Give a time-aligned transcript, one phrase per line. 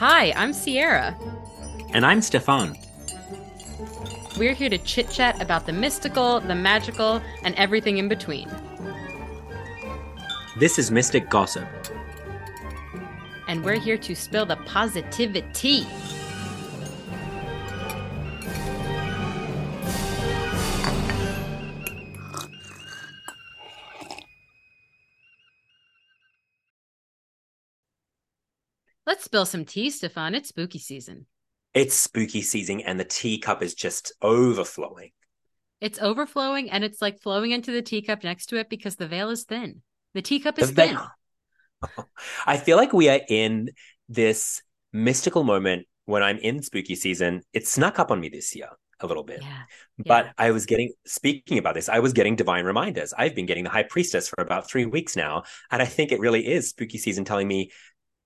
[0.00, 1.14] Hi, I'm Ciera.
[1.92, 2.74] And I'm Stephan.
[4.38, 8.48] We're here to chit chat about the mystical, the magical, and everything in between.
[10.58, 11.68] This is Mystic Gossip.
[13.46, 15.86] And we're here to spill the positivity.
[29.30, 30.34] Spill some tea, Stephan.
[30.34, 31.26] It's spooky season.
[31.72, 35.12] It's spooky season and the teacup is just overflowing.
[35.80, 39.30] It's overflowing and it's like flowing into the teacup next to it because the veil
[39.30, 39.82] is thin.
[40.14, 40.98] The teacup is the thin.
[42.46, 43.70] I feel like we are in
[44.08, 44.62] this
[44.92, 47.42] mystical moment when I'm in spooky season.
[47.52, 49.42] It snuck up on me this year a little bit.
[49.42, 49.62] Yeah.
[49.96, 50.32] But yeah.
[50.38, 53.14] I was getting, speaking about this, I was getting divine reminders.
[53.16, 55.44] I've been getting the high priestess for about three weeks now.
[55.70, 57.70] And I think it really is spooky season telling me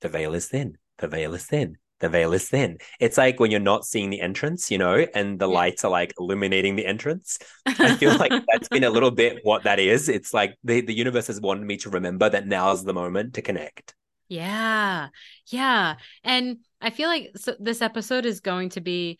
[0.00, 2.78] the veil is thin, the veil is thin, the veil is thin.
[3.00, 5.54] It's like when you're not seeing the entrance, you know, and the yeah.
[5.54, 7.38] lights are like illuminating the entrance.
[7.66, 10.08] I feel like that's been a little bit what that is.
[10.08, 13.42] It's like the, the universe has wanted me to remember that now's the moment to
[13.42, 13.94] connect.
[14.28, 15.08] Yeah.
[15.48, 15.96] Yeah.
[16.22, 19.18] And I feel like so this episode is going to be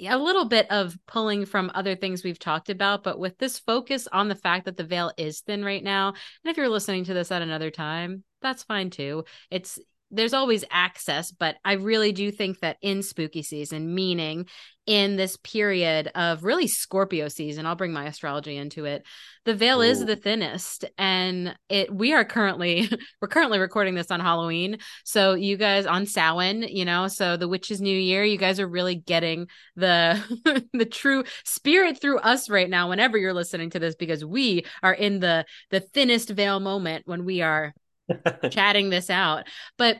[0.00, 4.06] a little bit of pulling from other things we've talked about, but with this focus
[4.12, 6.08] on the fact that the veil is thin right now.
[6.08, 9.24] And if you're listening to this at another time, that's fine too.
[9.50, 9.78] It's
[10.10, 14.46] there's always access, but I really do think that in spooky season, meaning
[14.86, 19.04] in this period of really Scorpio season, I'll bring my astrology into it.
[19.44, 19.82] The veil Ooh.
[19.82, 22.88] is the thinnest, and it we are currently
[23.20, 24.78] we're currently recording this on Halloween.
[25.04, 28.68] So you guys on Samhain, you know, so the witch's new year, you guys are
[28.68, 30.22] really getting the
[30.72, 32.88] the true spirit through us right now.
[32.88, 37.24] Whenever you're listening to this, because we are in the the thinnest veil moment when
[37.24, 37.74] we are
[38.50, 39.46] chatting this out.
[39.76, 39.98] But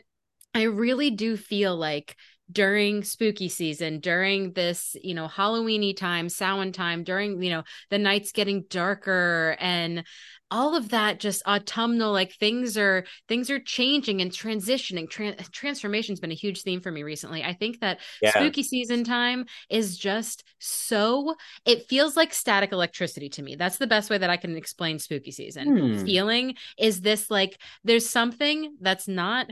[0.54, 2.16] I really do feel like
[2.50, 7.98] during spooky season, during this, you know, Halloweeny time, Samhain time, during, you know, the
[7.98, 10.04] nights getting darker and
[10.50, 16.20] all of that just autumnal like things are things are changing and transitioning Tran- transformation's
[16.20, 18.30] been a huge theme for me recently i think that yeah.
[18.30, 21.34] spooky season time is just so
[21.64, 24.98] it feels like static electricity to me that's the best way that i can explain
[24.98, 26.04] spooky season hmm.
[26.04, 29.48] feeling is this like there's something that's not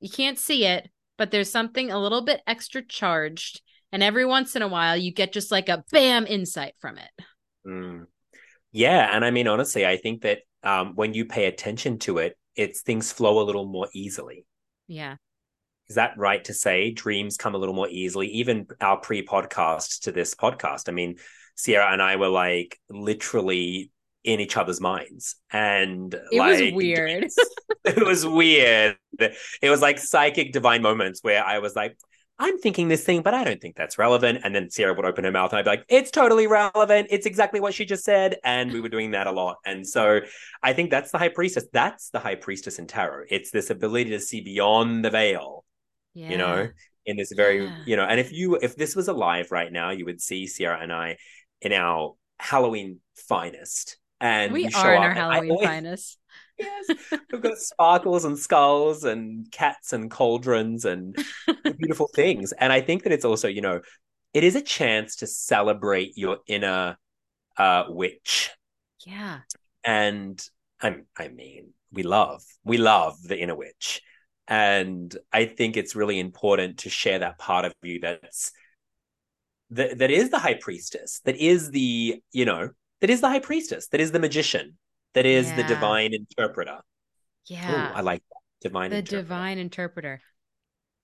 [0.00, 3.60] you can't see it but there's something a little bit extra charged
[3.92, 7.10] and every once in a while you get just like a bam insight from it
[7.66, 8.06] mm.
[8.72, 12.36] Yeah, and I mean honestly, I think that um, when you pay attention to it,
[12.56, 14.44] it's things flow a little more easily.
[14.86, 15.16] Yeah.
[15.88, 18.28] Is that right to say dreams come a little more easily?
[18.28, 20.88] Even our pre-podcast to this podcast.
[20.88, 21.16] I mean,
[21.56, 23.90] Ciera and I were like literally
[24.22, 27.26] in each other's minds, and it like, was weird.
[27.84, 28.96] it was weird.
[29.18, 31.96] It was like psychic divine moments where I was like,
[32.40, 34.40] I'm thinking this thing, but I don't think that's relevant.
[34.42, 37.08] And then Ciera would open her mouth and I'd be like, it's totally relevant.
[37.10, 38.38] It's exactly what she just said.
[38.42, 39.58] And we were doing that a lot.
[39.66, 40.20] And so
[40.62, 41.66] I think that's the high priestess.
[41.70, 43.26] That's the high priestess in tarot.
[43.28, 45.66] It's this ability to see beyond the veil,
[46.14, 46.30] yeah.
[46.30, 46.68] you know,
[47.04, 47.76] in this very, yeah.
[47.84, 50.82] you know, and if you, if this was alive right now, you would see Ciera
[50.82, 51.18] and I
[51.60, 53.98] in our Halloween finest.
[54.18, 56.18] And we are in our Halloween always, finest
[56.60, 61.16] yes, we've got sparkles and skulls and cats and cauldrons and
[61.78, 62.52] beautiful things.
[62.52, 63.80] And I think that it's also, you know,
[64.32, 66.96] it is a chance to celebrate your inner
[67.56, 68.50] uh, witch.
[69.06, 69.40] Yeah.
[69.84, 70.42] And
[70.80, 74.02] I, I mean, we love, we love the inner witch.
[74.46, 78.52] And I think it's really important to share that part of you that's
[79.70, 83.38] that, that is the high priestess, that is the, you know, that is the high
[83.38, 84.76] priestess, that is the magician,
[85.14, 85.56] that is yeah.
[85.56, 86.80] the divine interpreter.
[87.46, 87.90] Yeah.
[87.90, 88.68] Ooh, I like that.
[88.68, 89.22] Divine the interpreter.
[89.22, 90.20] divine interpreter.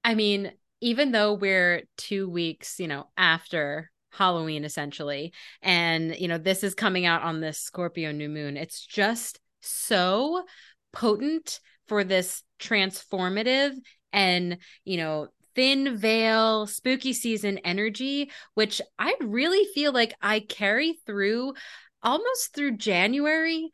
[0.05, 6.39] I mean, even though we're two weeks, you know, after Halloween essentially, and you know,
[6.39, 10.45] this is coming out on this Scorpio new moon, it's just so
[10.93, 13.75] potent for this transformative
[14.13, 20.99] and, you know, thin veil spooky season energy which i really feel like i carry
[21.07, 21.55] through
[22.03, 23.71] almost through january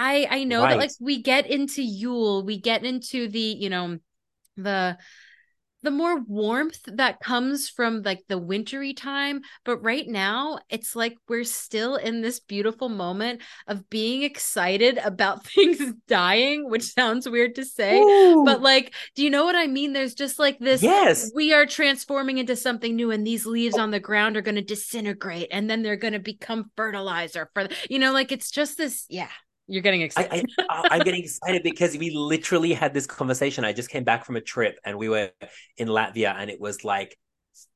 [0.00, 0.70] I I know right.
[0.70, 3.98] that like we get into Yule, we get into the, you know,
[4.56, 4.96] the
[5.82, 11.16] the more warmth that comes from like the wintry time but right now it's like
[11.26, 17.54] we're still in this beautiful moment of being excited about things dying which sounds weird
[17.54, 18.44] to say Ooh.
[18.44, 21.64] but like do you know what i mean there's just like this yes we are
[21.64, 23.80] transforming into something new and these leaves oh.
[23.80, 27.68] on the ground are going to disintegrate and then they're going to become fertilizer for
[27.88, 29.30] you know like it's just this yeah
[29.70, 30.50] You're getting excited.
[30.68, 33.64] I, am getting excited because we literally had this conversation.
[33.64, 35.30] I just came back from a trip and we were
[35.76, 37.16] in Latvia and it was like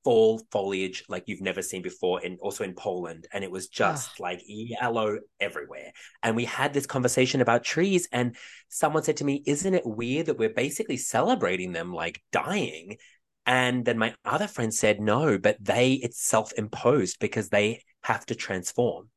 [0.03, 3.75] fall foliage like you've never seen before and also in Poland and it was ah.
[3.75, 4.25] just oh.
[4.25, 5.93] like yellow everywhere
[6.23, 8.37] and we had this conversation about trees and
[8.69, 12.97] someone said to me isn't it weird that we're basically celebrating them like dying
[13.47, 18.35] and then my other friend said no but they it's self-imposed because they have to
[18.35, 19.09] transform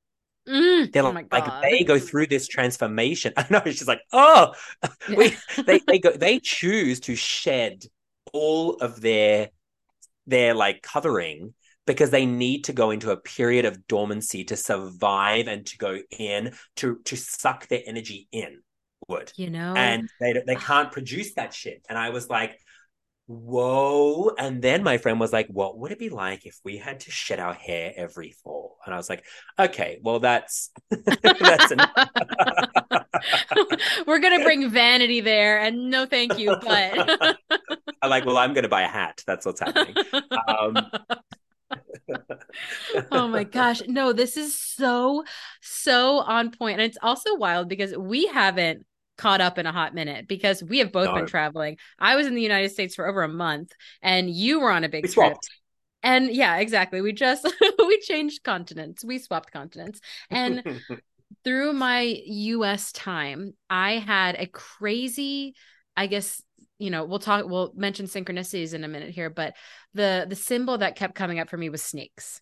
[0.48, 3.34] Mm, They're like, oh like, they go through this transformation.
[3.38, 4.54] I know she's like, oh,
[5.10, 5.16] yeah.
[5.16, 5.36] we,
[5.66, 7.84] they they go they choose to shed
[8.34, 9.50] all of their
[10.26, 11.54] their like covering
[11.86, 15.98] because they need to go into a period of dormancy to survive and to go
[16.18, 18.60] in to to suck their energy in
[19.08, 19.32] would.
[19.36, 19.74] You know?
[19.76, 21.86] And they they can't produce that shit.
[21.90, 22.60] And i was like
[23.28, 24.32] whoa.
[24.38, 27.12] And then my friend was like what would it be like if we had to
[27.12, 28.78] shed our hair every fall?
[28.86, 29.26] And i was like
[29.60, 31.74] okay well that's that's
[34.08, 37.38] we're gonna bring vanity there and no thank you but
[38.02, 39.22] i'm like well i'm gonna buy a hat.
[39.28, 39.96] That's what's happening.
[40.48, 40.90] Um,
[43.12, 43.82] oh my gosh.
[43.88, 45.24] No this is so
[45.62, 46.80] so on point.
[46.80, 48.86] And it's also wild because we haven't
[49.18, 51.16] caught up in a hot minute because we have both no.
[51.16, 51.78] been traveling.
[52.00, 53.72] I was in the United States for over a month
[54.02, 55.34] and you were on a big we trip.
[55.34, 55.50] Swapped.
[56.04, 57.02] And yeah, exactly.
[57.02, 57.48] We just
[57.80, 59.04] we changed continents.
[59.04, 60.00] We swapped continents.
[60.30, 60.82] And
[61.44, 65.56] through my US time, I had a crazy
[65.96, 66.42] I guess
[66.80, 69.56] you know, we'll talk we'll mention synchronicities in a minute here, but
[69.94, 72.40] the the symbol that kept coming up for me was snakes.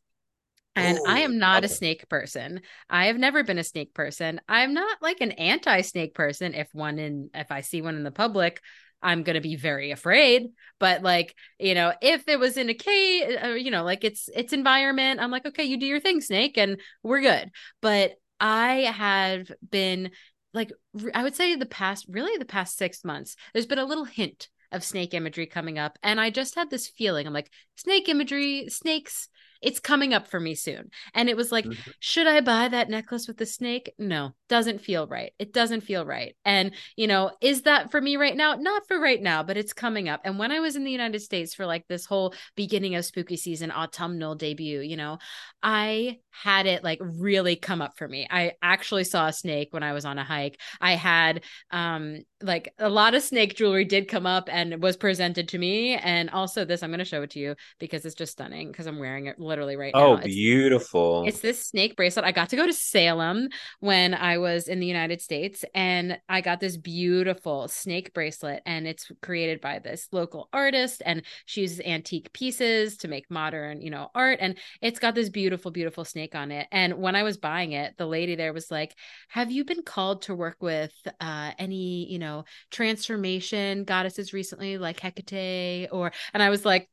[0.76, 1.72] And Ooh, I am not okay.
[1.72, 2.62] a snake person.
[2.90, 4.42] I have never been a snake person.
[4.48, 6.54] I'm not like an anti-snake person.
[6.54, 8.62] If one in if I see one in the public,
[9.02, 10.48] I'm going to be very afraid.
[10.80, 14.30] But like, you know, if it was in a cave, uh, you know, like it's
[14.36, 17.52] it's environment, I'm like, okay, you do your thing, snake, and we're good.
[17.82, 20.12] But I have been
[20.54, 20.72] like
[21.14, 24.50] I would say the past really the past 6 months there's been a little hint
[24.72, 28.68] of snake imagery coming up and I just had this feeling I'm like snake imagery
[28.70, 29.30] snakes
[29.66, 30.92] it's coming up for me soon.
[31.16, 31.92] And it was like, mm-hmm.
[32.00, 33.92] should I buy that necklace with the snake?
[33.98, 35.34] No, doesn't feel right.
[35.40, 36.36] It doesn't feel right.
[36.46, 38.54] And, you know, is that for me right now?
[38.54, 40.22] Not for right now, but it's coming up.
[40.24, 43.38] And when I was in the United States for like this whole beginning of spooky
[43.38, 45.18] season, autumnal debut, you know,
[45.64, 48.28] I had it like really come up for me.
[48.30, 50.60] I actually saw a snake when I was on a hike.
[50.80, 55.48] I had um like a lot of snake jewelry did come up and was presented
[55.50, 58.34] to me and also this I'm going to show it to you because it's just
[58.34, 60.22] stunning because I'm wearing it literally right oh, now.
[60.22, 61.24] Oh, beautiful.
[61.26, 62.26] It's this snake bracelet.
[62.26, 63.48] I got to go to Salem
[63.80, 68.86] when I was in the United States and I got this beautiful snake bracelet and
[68.86, 73.90] it's created by this local artist and she uses antique pieces to make modern, you
[73.90, 76.68] know, art and it's got this beautiful beautiful snake on it.
[76.70, 78.94] And when I was buying it, the lady there was like,
[79.30, 85.00] "Have you been called to work with uh any, you know, transformation goddesses recently like
[85.00, 86.90] Hecate or and I was like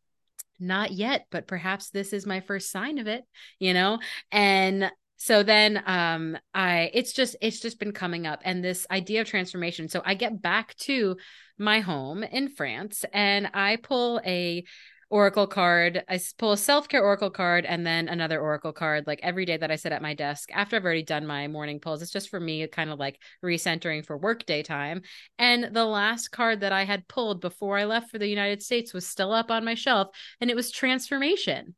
[0.62, 3.24] not yet, but perhaps this is my first sign of it,
[3.58, 3.98] you know?
[4.30, 9.20] And so then um I it's just it's just been coming up and this idea
[9.20, 9.88] of transformation.
[9.88, 11.16] So I get back to
[11.58, 14.64] my home in France and I pull a
[15.12, 16.02] oracle card.
[16.08, 19.58] I pull a self care oracle card and then another oracle card like every day
[19.58, 22.00] that I sit at my desk after I've already done my morning pulls.
[22.00, 25.02] It's just for me, kind of like recentering for workday time.
[25.38, 28.94] And the last card that I had pulled before I left for the United States
[28.94, 30.08] was still up on my shelf
[30.40, 31.74] and it was transformation.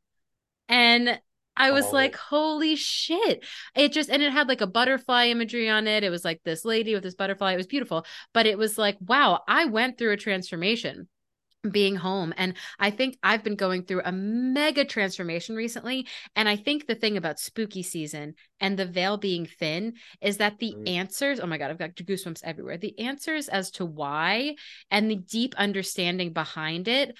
[0.69, 1.19] And
[1.57, 1.91] I was oh.
[1.91, 3.43] like, holy shit.
[3.75, 6.05] It just, and it had like a butterfly imagery on it.
[6.05, 7.53] It was like this lady with this butterfly.
[7.53, 8.05] It was beautiful.
[8.33, 11.09] But it was like, wow, I went through a transformation
[11.69, 12.33] being home.
[12.37, 16.07] And I think I've been going through a mega transformation recently.
[16.35, 20.59] And I think the thing about spooky season and the veil being thin is that
[20.59, 20.89] the mm.
[20.89, 22.77] answers, oh my God, I've got goosebumps everywhere.
[22.77, 24.55] The answers as to why
[24.91, 27.15] and the deep understanding behind it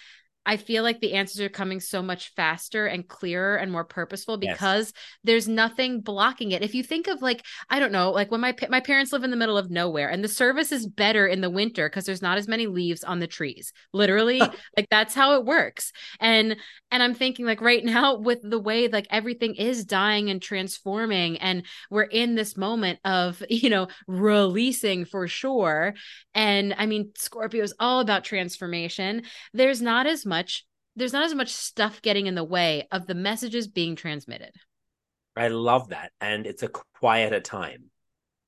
[0.46, 4.38] I feel like the answers are coming so much faster and clearer and more purposeful
[4.38, 4.94] because yes.
[5.24, 6.62] there's nothing blocking it.
[6.62, 9.32] If you think of like I don't know, like when my my parents live in
[9.32, 12.38] the middle of nowhere and the service is better in the winter because there's not
[12.38, 13.74] as many leaves on the trees.
[13.94, 14.40] Literally,
[14.78, 15.92] like that's how it works.
[16.20, 16.58] And
[16.92, 21.38] and I'm thinking like right now with the way like everything is dying and transforming
[21.38, 25.96] and we're in this moment of, you know, releasing for sure.
[26.34, 29.24] And I mean Scorpio is all about transformation.
[29.54, 30.66] There's not as much much
[30.96, 34.52] there's not as much stuff getting in the way of the messages being transmitted.
[35.36, 36.12] I love that.
[36.22, 37.86] And it's a quieter time.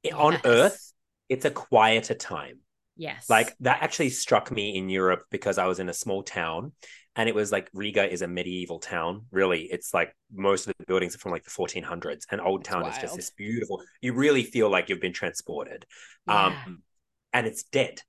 [0.03, 0.13] Yes.
[0.15, 0.93] On Earth,
[1.27, 2.59] it's a quieter time.
[2.95, 3.29] Yes.
[3.29, 6.71] Like that actually struck me in Europe because I was in a small town
[7.17, 9.25] and it was like Riga is a medieval town.
[9.31, 12.85] Really, it's like most of the buildings are from like the 1400s, and Old Town
[12.85, 13.81] is just this beautiful.
[14.01, 15.87] You really feel like you've been transported,
[16.27, 16.45] yeah.
[16.45, 16.83] um,
[17.33, 18.01] and it's dead.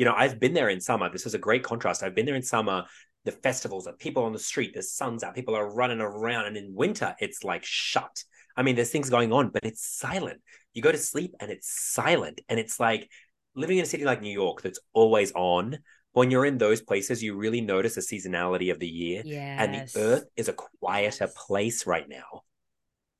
[0.00, 1.10] You know, I've been there in summer.
[1.10, 2.02] This is a great contrast.
[2.02, 2.86] I've been there in summer.
[3.26, 6.56] The festivals, the people on the street, the sun's out, people are running around, and
[6.56, 8.24] in winter it's like shut.
[8.56, 10.40] I mean, there's things going on, but it's silent.
[10.72, 13.10] You go to sleep and it's silent, and it's like
[13.54, 15.80] living in a city like New York that's always on
[16.12, 19.20] when you're in those places, you really notice the seasonality of the year.
[19.22, 19.60] Yes.
[19.60, 22.44] And the earth is a quieter place right now.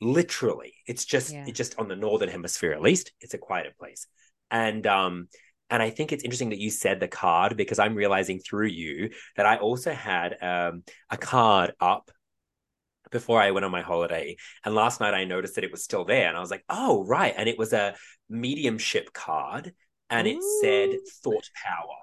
[0.01, 0.73] Literally.
[0.87, 1.45] It's just yeah.
[1.47, 4.07] it's just on the northern hemisphere at least, it's a quieter place.
[4.51, 5.29] And um
[5.71, 9.11] and I think it's interesting that you said the card because I'm realizing through you
[9.37, 12.11] that I also had um, a card up
[13.11, 14.37] before I went on my holiday.
[14.65, 16.29] And last night I noticed that it was still there.
[16.29, 17.35] And I was like, oh, right.
[17.37, 17.95] And it was a
[18.29, 19.73] mediumship card
[20.11, 20.31] and Ooh.
[20.31, 21.97] it said thought power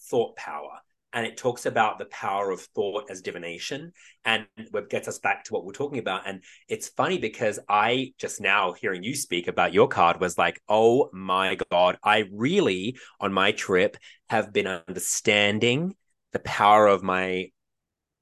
[0.00, 0.80] thought power
[1.14, 3.92] and it talks about the power of thought as divination
[4.24, 8.12] and what gets us back to what we're talking about and it's funny because i
[8.18, 12.96] just now hearing you speak about your card was like oh my god i really
[13.20, 13.96] on my trip
[14.28, 15.94] have been understanding
[16.32, 17.46] the power of my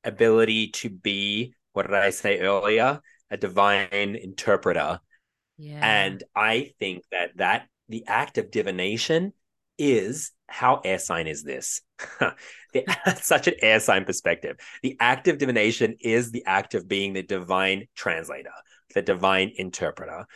[0.04, 5.00] ability to be what did i say earlier a divine interpreter
[5.56, 5.80] yeah.
[5.82, 9.32] and i think that that the act of divination
[9.78, 11.80] is how air sign is this?
[13.20, 14.56] such an air sign perspective.
[14.82, 18.50] The act of divination is the act of being the divine translator,
[18.94, 20.26] the divine interpreter.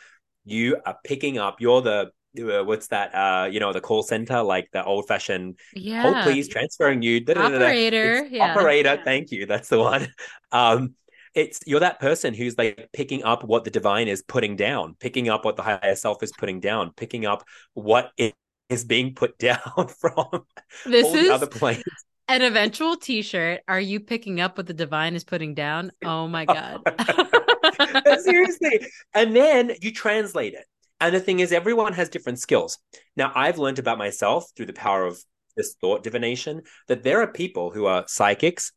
[0.44, 4.42] You are picking up, you're the uh, what's that uh you know the call center
[4.42, 8.50] like the old fashioned yeah hold please transferring you operator yeah.
[8.52, 10.06] operator thank you that's the one
[10.52, 10.94] um
[11.34, 15.28] it's you're that person who's like picking up what the divine is putting down picking
[15.28, 17.44] up what the higher self is putting down picking up
[17.74, 18.34] what it
[18.68, 20.44] is being put down from
[20.84, 21.84] this is other planes.
[22.28, 23.60] An eventual T-shirt.
[23.68, 25.92] Are you picking up what the divine is putting down?
[26.04, 26.80] Oh my god!
[28.20, 30.64] Seriously, and then you translate it.
[31.00, 32.78] And the thing is, everyone has different skills.
[33.16, 35.22] Now, I've learned about myself through the power of
[35.56, 38.72] this thought divination that there are people who are psychics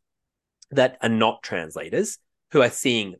[0.70, 2.18] that are not translators,
[2.52, 3.16] who are seeing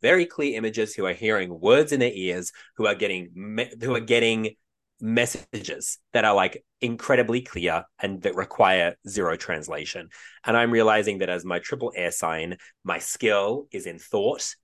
[0.00, 4.00] very clear images, who are hearing words in their ears, who are getting who are
[4.00, 4.56] getting
[5.02, 10.08] messages that are like incredibly clear and that require zero translation.
[10.44, 14.54] And I'm realizing that as my triple air sign, my skill is in thought,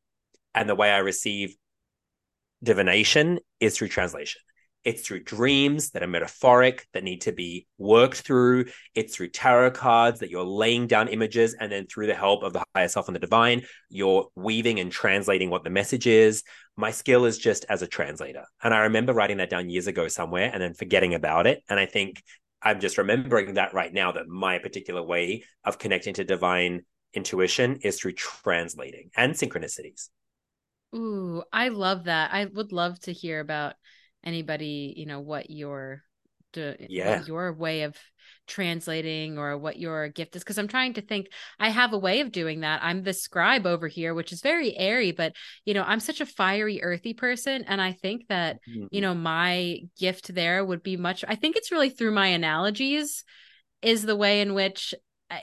[0.54, 1.56] and the way I receive
[2.62, 4.40] divination is through translation.
[4.84, 8.66] It's through dreams that are metaphoric, that need to be worked through.
[8.94, 12.52] It's through tarot cards that you're laying down images, and then through the help of
[12.52, 16.42] the higher self and the divine, you're weaving and translating what the message is.
[16.76, 18.44] My skill is just as a translator.
[18.62, 21.62] And I remember writing that down years ago somewhere and then forgetting about it.
[21.68, 22.22] And I think
[22.62, 26.82] I'm just remembering that right now that my particular way of connecting to divine
[27.14, 30.08] intuition is through translating and synchronicities.
[30.94, 32.30] Ooh, I love that.
[32.32, 33.74] I would love to hear about
[34.24, 36.02] anybody you know what your
[36.88, 37.24] yeah.
[37.24, 37.96] Your way of
[38.46, 41.26] translating or what your gift is because i'm trying to think
[41.60, 44.76] i have a way of doing that i'm the scribe over here which is very
[44.76, 45.34] airy but
[45.66, 48.86] you know i'm such a fiery earthy person and i think that mm-hmm.
[48.90, 53.22] you know my gift there would be much i think it's really through my analogies
[53.82, 54.94] is the way in which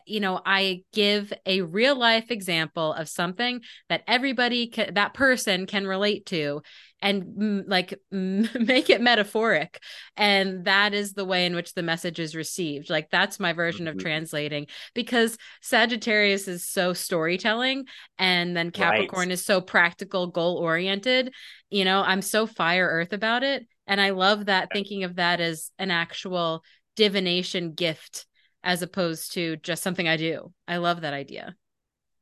[0.05, 5.85] you know i give a real life example of something that everybody that person can
[5.85, 6.61] relate to
[7.05, 9.79] and like make it metaphoric.
[10.17, 12.89] And that is the way in which the message is received.
[12.89, 14.05] Like that's my version of mm-hmm.
[14.05, 17.85] translating because sagittarius is so storytelling
[18.17, 19.33] and then capricorn right.
[19.33, 21.33] is so practical goal oriented.
[21.69, 23.67] You know i'm so fire earth about it.
[23.85, 26.63] And i love that thinking of that as an actual
[26.95, 28.25] divination gift
[28.65, 30.51] as opposed to just something I do.
[30.67, 31.55] I love that idea.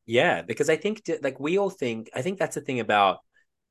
[0.05, 3.19] Yeah, because I think like we all think I think that's the thing about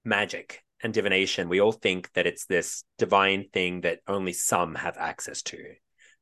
[0.05, 1.50] magic and divination.
[1.50, 5.59] We all think that it's this divine thing that only some have access to.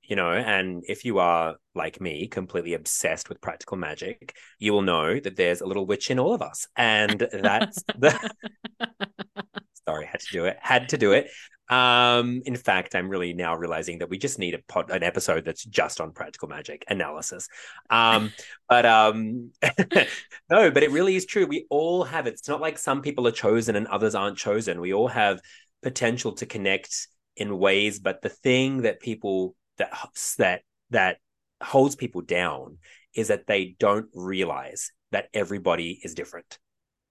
[0.03, 4.83] You know, and if you are like me, completely obsessed with practical magic, you will
[4.83, 6.67] know that there's a little witch in all of us.
[6.75, 8.33] And that's the
[9.87, 10.59] sorry, had to do it.
[10.61, 11.31] Had to do it.
[11.71, 15.45] Um, in fact, I'm really now realizing that we just need a pod, an episode
[15.45, 17.49] that's just on practical magic analysis.
[17.89, 18.33] Um,
[18.69, 19.53] but um,
[20.51, 21.47] no, but it really is true.
[21.47, 22.35] We all have it.
[22.35, 24.81] It's not like some people are chosen and others aren't chosen.
[24.81, 25.41] We all have
[25.83, 29.93] potential to connect in ways, but the thing that people that
[30.39, 31.19] that that
[31.63, 32.79] holds people down
[33.15, 36.59] is that they don't realize that everybody is different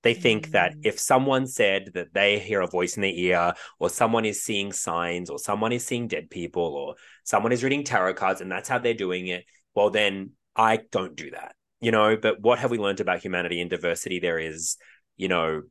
[0.01, 0.51] They think mm.
[0.51, 4.43] that if someone said that they hear a voice in their ear, or someone is
[4.43, 8.51] seeing signs, or someone is seeing dead people, or someone is reading tarot cards, and
[8.51, 12.17] that's how they're doing it, well, then I don't do that, you know.
[12.17, 14.19] But what have we learned about humanity and diversity?
[14.19, 14.77] There is,
[15.17, 15.63] you know,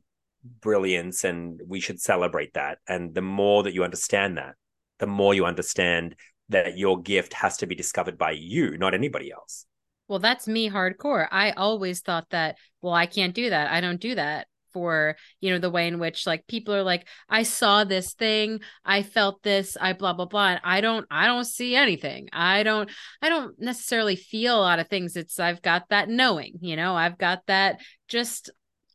[0.61, 2.77] brilliance, and we should celebrate that.
[2.87, 4.55] And the more that you understand that,
[4.99, 6.15] the more you understand
[6.49, 9.65] that your gift has to be discovered by you, not anybody else.
[10.09, 11.27] Well, that's me hardcore.
[11.31, 13.71] I always thought that, well, I can't do that.
[13.71, 17.07] I don't do that for, you know, the way in which like people are like,
[17.29, 20.47] I saw this thing, I felt this, I blah blah blah.
[20.49, 22.27] And I don't I don't see anything.
[22.33, 22.89] I don't
[23.21, 25.15] I don't necessarily feel a lot of things.
[25.15, 28.49] It's I've got that knowing, you know, I've got that just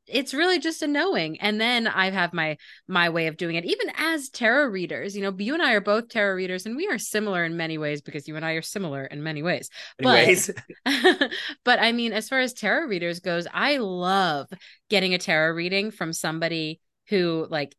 [0.07, 2.57] it's really just a knowing and then i have my
[2.89, 5.81] my way of doing it even as tarot readers you know you and i are
[5.81, 8.63] both tarot readers and we are similar in many ways because you and i are
[8.63, 9.71] similar in many ways
[10.01, 10.37] many
[10.85, 11.31] but
[11.65, 14.49] but i mean as far as tarot readers goes i love
[14.91, 17.75] getting a tarot reading from somebody who like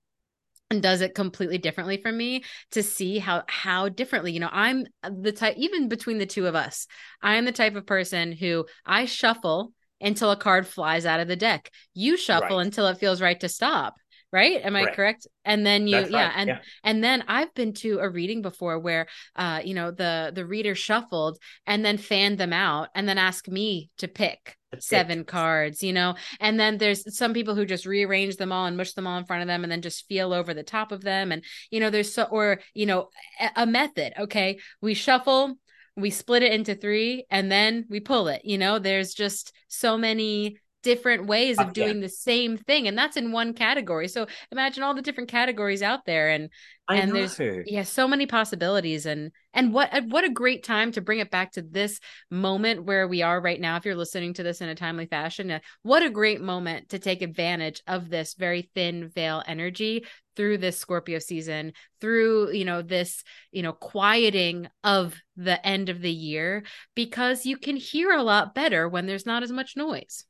[0.72, 4.86] and does it completely differently from me to see how how differently you know i'm
[5.04, 6.88] the type even between the two of us
[7.22, 9.72] i am the type of person who i shuffle
[10.02, 11.72] until a card flies out of the deck.
[11.94, 12.66] You shuffle right.
[12.66, 13.96] until it feels right to stop.
[14.32, 14.60] Right?
[14.62, 15.28] Am I correct?
[15.46, 16.34] And then you, That's yeah, right.
[16.36, 16.60] and yeah.
[16.84, 20.76] and then I've been to a reading before where, uh, you know, the the reader
[20.76, 25.94] shuffled and then fanned them out and then asked me to pick seven cards, you
[25.94, 26.16] know.
[26.42, 29.26] And then there's some people who just rearrange them all and mush them all in
[29.26, 31.32] front of them and then just feel over the top of them.
[31.32, 33.10] And you know, there's so or you know,
[33.40, 34.14] a, a method.
[34.20, 35.56] Okay, we shuffle,
[35.96, 39.98] we split it into three and then we pull it you know there's just so
[39.98, 42.02] many different ways of doing yeah.
[42.02, 46.06] the same thing and that's in one category so imagine all the different categories out
[46.06, 46.48] there and
[46.88, 47.26] I and know.
[47.26, 51.32] there's yeah so many possibilities and and what what a great time to bring it
[51.32, 52.00] back to this
[52.30, 55.50] moment where we are right now if you're listening to this in a timely fashion
[55.50, 60.58] uh, what a great moment to take advantage of this very thin veil energy through
[60.58, 66.12] this Scorpio season, through, you know, this, you know, quieting of the end of the
[66.12, 66.64] year,
[66.96, 70.26] because you can hear a lot better when there's not as much noise.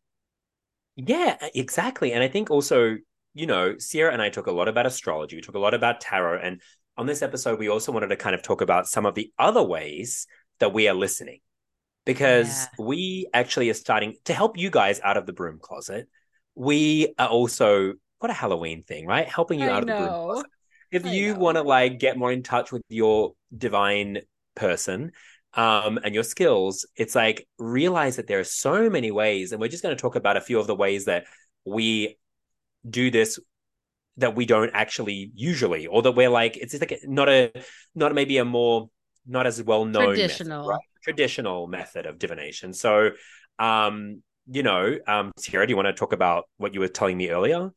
[0.95, 2.13] Yeah, exactly.
[2.13, 2.97] And I think also,
[3.33, 6.01] you know, Ciera and I talk a lot about astrology, we talk a lot about
[6.01, 6.39] tarot.
[6.41, 6.62] And
[6.97, 9.63] on this episode, we also wanted to kind of talk about some of the other
[9.63, 10.27] ways
[10.59, 11.39] that we are listening
[12.05, 12.85] because yeah.
[12.85, 16.07] we actually are starting to help you guys out of the broom closet.
[16.53, 17.94] We are also
[18.25, 19.27] what a Halloween thing, right?
[19.27, 20.44] Helping you I out of the broom.
[20.92, 24.22] If I you want to like get more in touch with your divine
[24.55, 25.11] person,
[25.53, 29.68] um, and your skills, it's like realize that there are so many ways, and we're
[29.68, 31.25] just going to talk about a few of the ways that
[31.66, 32.18] we
[32.90, 33.40] do this
[34.18, 37.51] that we don't actually usually, or that we're like it's just like not a
[37.94, 38.90] not maybe a more
[39.27, 40.79] not as well known traditional method, right?
[41.03, 42.74] traditional method of divination.
[42.74, 43.11] So,
[43.59, 47.18] um, you know, um, Ciera, do you want to talk about what you were telling
[47.18, 47.72] me earlier?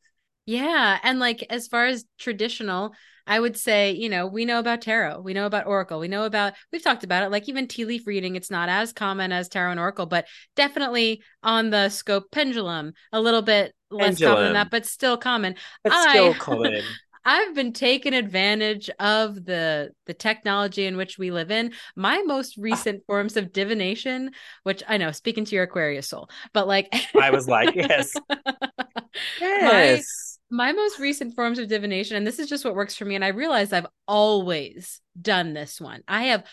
[0.49, 0.97] Yeah.
[1.03, 2.95] And like as far as traditional,
[3.27, 6.25] I would say, you know, we know about tarot, we know about oracle, we know
[6.25, 9.47] about, we've talked about it, like even tea leaf reading, it's not as common as
[9.47, 14.33] tarot and oracle, but definitely on the scope pendulum, a little bit less pendulum.
[14.33, 15.53] common than that, but still common.
[15.85, 16.81] It's I, still common.
[17.23, 21.73] I've been taking advantage of the the technology in which we live in.
[21.95, 24.31] My most recent forms of divination,
[24.63, 28.13] which I know, speaking to your Aquarius soul, but like I was like, yes,
[29.39, 33.15] yes my most recent forms of divination, and this is just what works for me,
[33.15, 36.01] and I realize I've always done this one.
[36.07, 36.43] I have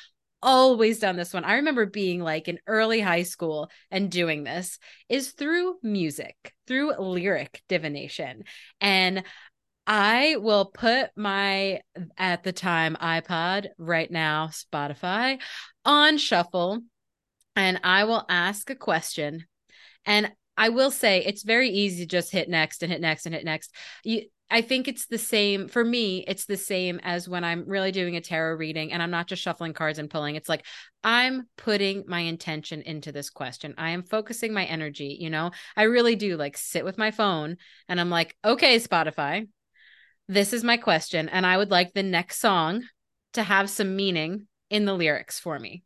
[0.43, 1.45] always done this one.
[1.45, 4.79] I remember being like in early high school and doing this
[5.09, 8.45] is through music, through lyric divination.
[8.81, 9.25] And
[9.87, 11.81] I will put my
[12.19, 15.41] at the time iPod, right now Spotify,
[15.85, 16.81] on shuffle
[17.57, 19.47] and I will ask a question.
[20.05, 23.35] And I will say it's very easy to just hit next and hit next and
[23.35, 23.75] hit next.
[24.05, 26.25] You, I think it's the same for me.
[26.27, 29.43] It's the same as when I'm really doing a tarot reading and I'm not just
[29.43, 30.37] shuffling cards and pulling.
[30.37, 30.65] It's like
[31.03, 33.75] I'm putting my intention into this question.
[33.77, 35.17] I am focusing my energy.
[35.19, 37.57] You know, I really do like sit with my phone
[37.89, 39.49] and I'm like, okay, Spotify,
[40.29, 41.29] this is my question.
[41.29, 42.85] And I would like the next song
[43.33, 45.83] to have some meaning in the lyrics for me.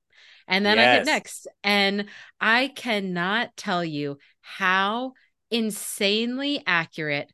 [0.47, 0.87] And then yes.
[0.87, 1.47] I hit next.
[1.63, 2.07] And
[2.41, 5.13] I cannot tell you how
[5.51, 7.33] insanely accurate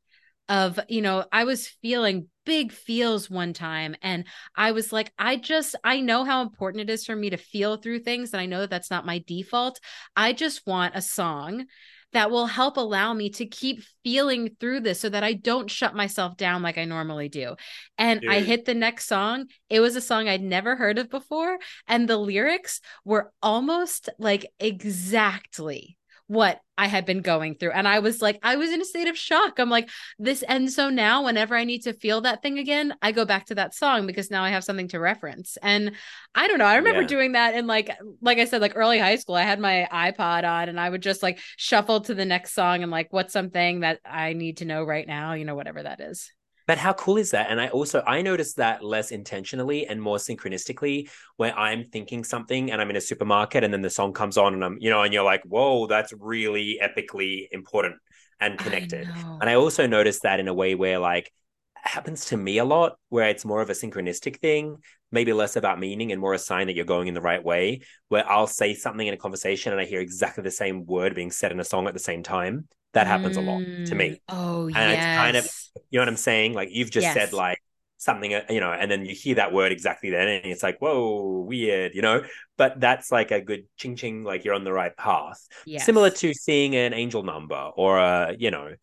[0.48, 5.34] of, you know, I was feeling big feels one time and I was like I
[5.36, 8.46] just I know how important it is for me to feel through things and I
[8.46, 9.80] know that that's not my default.
[10.14, 11.66] I just want a song
[12.12, 15.94] that will help allow me to keep feeling through this so that I don't shut
[15.94, 17.56] myself down like I normally do.
[17.98, 18.30] And Dude.
[18.30, 19.46] I hit the next song.
[19.68, 21.58] It was a song I'd never heard of before.
[21.88, 25.95] And the lyrics were almost like exactly
[26.28, 27.70] what I had been going through.
[27.70, 29.58] And I was like, I was in a state of shock.
[29.58, 33.12] I'm like, this ends so now, whenever I need to feel that thing again, I
[33.12, 35.56] go back to that song because now I have something to reference.
[35.62, 35.92] And
[36.34, 36.66] I don't know.
[36.66, 37.08] I remember yeah.
[37.08, 39.36] doing that in like, like I said, like early high school.
[39.36, 42.82] I had my iPod on and I would just like shuffle to the next song
[42.82, 46.00] and like, what's something that I need to know right now, you know, whatever that
[46.00, 46.30] is.
[46.66, 47.50] But how cool is that?
[47.50, 52.70] And I also I notice that less intentionally and more synchronistically where I'm thinking something
[52.72, 55.02] and I'm in a supermarket and then the song comes on and I'm, you know,
[55.02, 57.96] and you're like, whoa, that's really epically important
[58.40, 59.08] and connected.
[59.08, 61.32] I and I also notice that in a way where like
[61.74, 64.78] happens to me a lot where it's more of a synchronistic thing
[65.12, 67.80] maybe less about meaning and more a sign that you're going in the right way
[68.08, 71.30] where i'll say something in a conversation and i hear exactly the same word being
[71.30, 72.66] said in a song at the same time
[72.96, 73.46] that happens mm.
[73.46, 74.08] a lot to me.
[74.10, 74.20] Mm.
[74.30, 74.92] Oh, and yes.
[74.96, 76.54] it's kind of, you know what I'm saying?
[76.54, 77.14] Like you've just yes.
[77.14, 77.62] said, like
[77.98, 80.78] something, uh, you know, and then you hear that word exactly then, and it's like,
[80.78, 82.22] whoa, weird, you know.
[82.56, 85.46] But that's like a good ching ching, like you're on the right path.
[85.66, 85.84] Yes.
[85.84, 88.74] Similar to seeing an angel number or a, you know,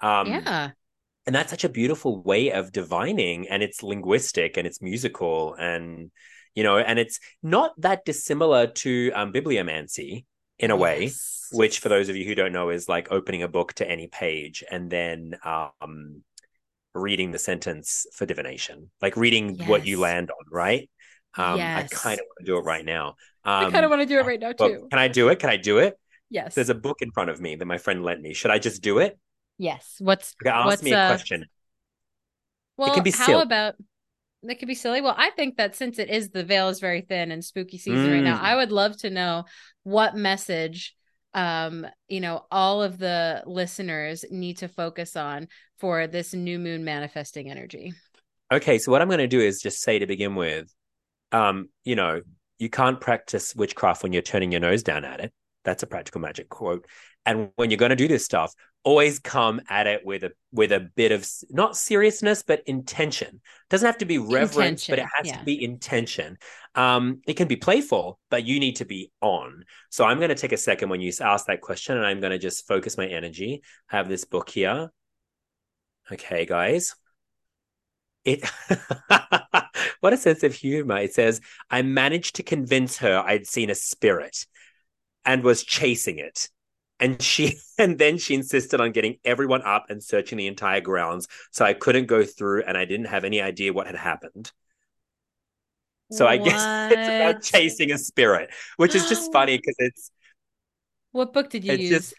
[0.00, 0.70] um, yeah.
[1.26, 6.10] And that's such a beautiful way of divining, and it's linguistic and it's musical, and
[6.56, 10.24] you know, and it's not that dissimilar to um, bibliomancy
[10.60, 10.80] in a yes.
[10.80, 11.10] way
[11.52, 14.06] which for those of you who don't know is like opening a book to any
[14.06, 16.22] page and then um,
[16.94, 19.68] reading the sentence for divination, like reading yes.
[19.68, 20.88] what you land on, right?
[21.36, 21.92] Um, yes.
[21.92, 23.08] I kind of want to do it right now.
[23.44, 24.86] Um, I kind of want to do it right now too.
[24.90, 25.38] can I do it?
[25.38, 25.98] Can I do it?
[26.28, 26.54] Yes.
[26.54, 28.34] There's a book in front of me that my friend lent me.
[28.34, 29.18] Should I just do it?
[29.58, 29.96] Yes.
[29.98, 31.46] What's okay, ask what's, me a uh, question?
[32.76, 33.42] Well, it can be how silly.
[33.42, 33.74] about
[34.42, 35.00] that could be silly.
[35.00, 38.06] Well, I think that since it is the veil is very thin and spooky season
[38.06, 38.12] mm.
[38.12, 38.42] right now, mm.
[38.42, 39.44] I would love to know
[39.82, 40.94] what message
[41.34, 45.46] um you know all of the listeners need to focus on
[45.78, 47.92] for this new moon manifesting energy
[48.52, 50.72] okay so what i'm going to do is just say to begin with
[51.30, 52.20] um you know
[52.58, 55.32] you can't practice witchcraft when you're turning your nose down at it
[55.64, 56.84] that's a practical magic quote
[57.24, 60.72] and when you're going to do this stuff always come at it with a with
[60.72, 63.28] a bit of not seriousness but intention.
[63.28, 65.38] It doesn't have to be reverence intention, but it has yeah.
[65.38, 66.38] to be intention.
[66.74, 69.64] Um it can be playful but you need to be on.
[69.90, 72.32] So i'm going to take a second when you ask that question and i'm going
[72.32, 73.62] to just focus my energy.
[73.90, 74.90] I have this book here.
[76.10, 76.94] Okay guys.
[78.24, 78.48] It
[80.00, 80.98] what a sense of humor.
[80.98, 81.40] It says
[81.70, 84.46] i managed to convince her i'd seen a spirit
[85.24, 86.48] and was chasing it
[87.00, 91.26] and she and then she insisted on getting everyone up and searching the entire grounds.
[91.50, 94.52] So i couldn't go through and i didn't have any idea what had happened.
[96.12, 96.32] So what?
[96.32, 100.10] i guess it's about chasing a spirit which is just funny because it's
[101.12, 101.90] what book did you it's use?
[101.90, 102.14] just,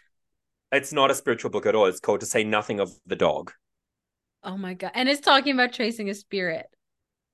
[0.70, 1.86] it's not a spiritual book at all.
[1.86, 3.52] It's called to say nothing of the dog.
[4.42, 4.90] Oh my god.
[4.94, 6.66] And it's talking about chasing a spirit.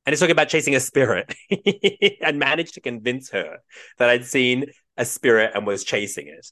[0.07, 1.35] And it's talking about chasing a spirit
[2.23, 3.59] and managed to convince her
[3.99, 6.51] that i'd seen a spirit and was chasing it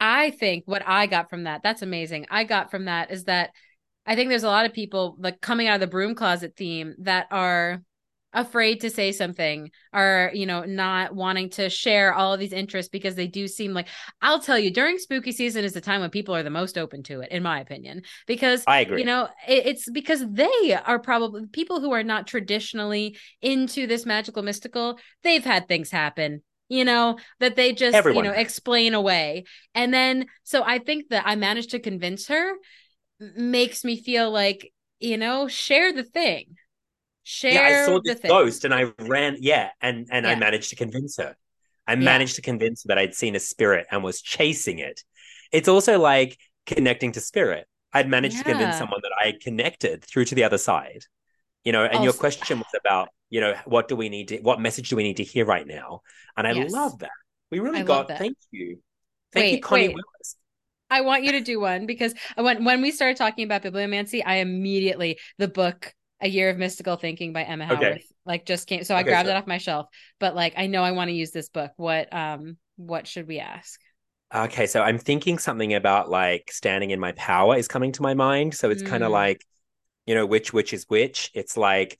[0.00, 2.26] I think what I got from that, that's amazing.
[2.30, 3.50] I got from that is that
[4.06, 6.94] I think there's a lot of people like coming out of the broom closet theme
[6.98, 7.82] that are
[8.34, 12.90] afraid to say something or you know not wanting to share all of these interests
[12.90, 13.86] because they do seem like
[14.20, 17.04] I'll tell you during spooky season is the time when people are the most open
[17.04, 20.98] to it in my opinion because I agree you know it, it's because they are
[20.98, 26.84] probably people who are not traditionally into this magical mystical they've had things happen you
[26.84, 28.24] know that they just Everyone.
[28.24, 29.44] you know explain away.
[29.74, 32.52] And then so i think that i managed to convince her
[33.36, 36.56] makes me feel like you know share the thing.
[37.22, 40.32] Share yeah, i saw this ghost and i ran yeah and and yeah.
[40.32, 41.36] i managed to convince her.
[41.86, 45.02] I managed to convince her that i'd seen a spirit and was chasing it.
[45.52, 47.66] It's also like connecting to spirit.
[47.92, 51.04] I'd managed to convince someone that i connected through to the other side
[51.64, 54.38] you know and oh, your question was about you know what do we need to
[54.38, 56.00] what message do we need to hear right now
[56.36, 56.70] and i yes.
[56.70, 57.10] love that
[57.50, 58.78] we really I got thank you
[59.32, 59.96] thank wait, you connie wait.
[59.96, 60.36] willis
[60.90, 64.36] i want you to do one because when when we started talking about bibliomancy i
[64.36, 67.74] immediately the book a year of mystical thinking by emma okay.
[67.74, 69.34] howarth like just came so i okay, grabbed so.
[69.34, 69.86] it off my shelf
[70.20, 73.40] but like i know i want to use this book what um what should we
[73.40, 73.80] ask
[74.34, 78.14] okay so i'm thinking something about like standing in my power is coming to my
[78.14, 78.86] mind so it's mm.
[78.86, 79.44] kind of like
[80.06, 81.98] you know which which is which it's like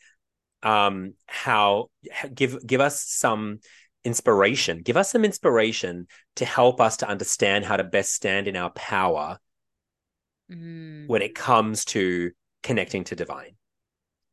[0.62, 1.88] um, how
[2.34, 3.60] give give us some
[4.04, 4.82] inspiration.
[4.82, 8.70] Give us some inspiration to help us to understand how to best stand in our
[8.70, 9.38] power
[10.50, 11.06] mm.
[11.08, 12.30] when it comes to
[12.62, 13.56] connecting to divine.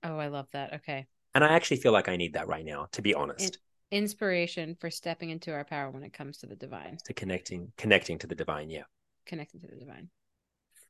[0.03, 0.73] Oh, I love that.
[0.75, 1.07] Okay.
[1.34, 3.60] And I actually feel like I need that right now, to be honest.
[3.91, 6.97] In- inspiration for stepping into our power when it comes to the divine.
[7.05, 8.84] To connecting, connecting to the divine, yeah.
[9.25, 10.10] Connecting to the divine.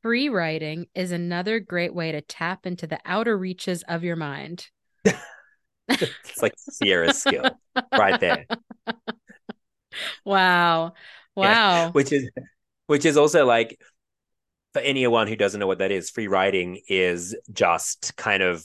[0.02, 4.68] Free writing is another great way to tap into the outer reaches of your mind.
[5.04, 7.44] it's like Ciera's skill
[7.96, 8.46] right there.
[10.24, 10.94] Wow.
[11.34, 11.46] Wow.
[11.46, 11.90] Yeah.
[11.92, 12.28] Which is
[12.88, 13.80] which is also like
[14.74, 18.62] for anyone who doesn't know what that is, free writing is just kind of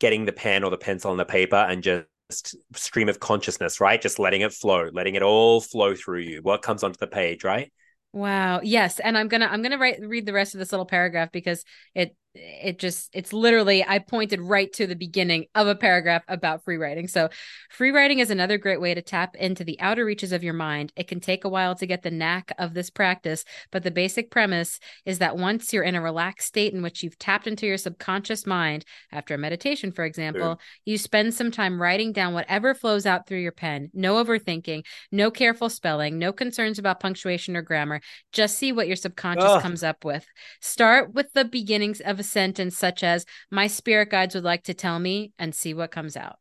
[0.00, 4.00] getting the pen or the pencil and the paper and just stream of consciousness, right?
[4.00, 6.40] Just letting it flow, letting it all flow through you.
[6.40, 7.70] What comes onto the page, right?
[8.14, 8.60] Wow.
[8.62, 11.64] Yes, and I'm gonna I'm gonna write read the rest of this little paragraph because
[11.96, 16.64] it it just it's literally i pointed right to the beginning of a paragraph about
[16.64, 17.06] free writing.
[17.06, 17.28] So
[17.70, 20.92] free writing is another great way to tap into the outer reaches of your mind.
[20.96, 24.30] It can take a while to get the knack of this practice but the basic
[24.30, 27.78] premise is that once you're in a relaxed state in which you've tapped into your
[27.78, 33.06] subconscious mind after a meditation for example you spend some time writing down whatever flows
[33.06, 33.90] out through your pen.
[33.94, 38.00] No overthinking no careful spelling no concerns about punctuation or grammar.
[38.32, 39.62] Just see what your subconscious Ugh.
[39.62, 40.26] comes up with.
[40.60, 44.74] Start with the beginnings of a sentence such as, My spirit guides would like to
[44.74, 46.38] tell me, and see what comes out.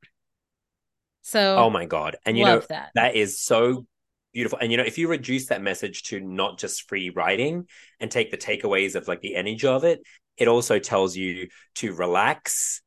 [1.23, 2.17] So, oh my God.
[2.25, 2.91] And you know, that.
[2.95, 3.85] that is so
[4.33, 4.59] beautiful.
[4.59, 7.67] And you know, if you reduce that message to not just free writing
[7.99, 10.01] and take the takeaways of like the energy of it,
[10.37, 12.81] it also tells you to relax,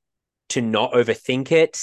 [0.50, 1.80] to not overthink it.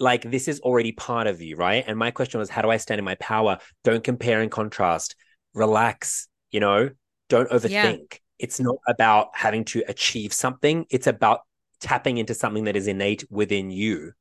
[0.00, 1.84] Like this is already part of you, right?
[1.86, 3.58] And my question was, how do I stand in my power?
[3.84, 5.14] Don't compare and contrast.
[5.54, 6.90] Relax, you know,
[7.28, 7.70] don't overthink.
[8.10, 11.40] Yeah it's not about having to achieve something it's about
[11.80, 14.12] tapping into something that is innate within you.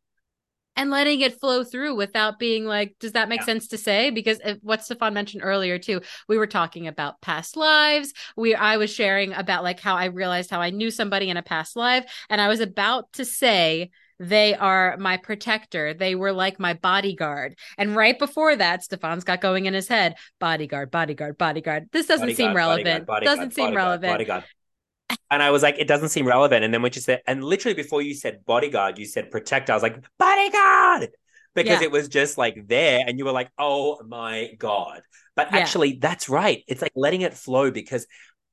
[0.78, 3.46] And letting it flow through without being like does that make yeah.
[3.46, 4.10] sense to say?
[4.10, 8.14] Because uh, what stephan mentioned earlier too we were talking about past lives.
[8.38, 11.44] We i was sharing about like how i realized how i knew somebody in a
[11.44, 15.96] past life and i was about to say they are my protector.
[15.96, 17.56] They were like my bodyguard.
[17.76, 21.90] And right before that, Stephan's got going in his head bodyguard, bodyguard, bodyguard.
[21.92, 23.08] This doesn't bodyguard, seem relevant.
[23.08, 24.14] Bodyguard, doesn't seem relevant.
[24.14, 24.44] Bodyguard.
[25.32, 26.64] And I was like, it doesn't seem relevant.
[26.64, 29.74] And then when you said, and literally before you said bodyguard, you said protector.
[29.74, 31.10] I was like, bodyguard,
[31.56, 31.88] because yeah.
[31.88, 33.04] it was just like there.
[33.06, 35.02] And you were like, oh my God.
[35.36, 36.00] But actually, yeah.
[36.00, 36.64] that's right.
[36.68, 38.06] It's like letting it flow because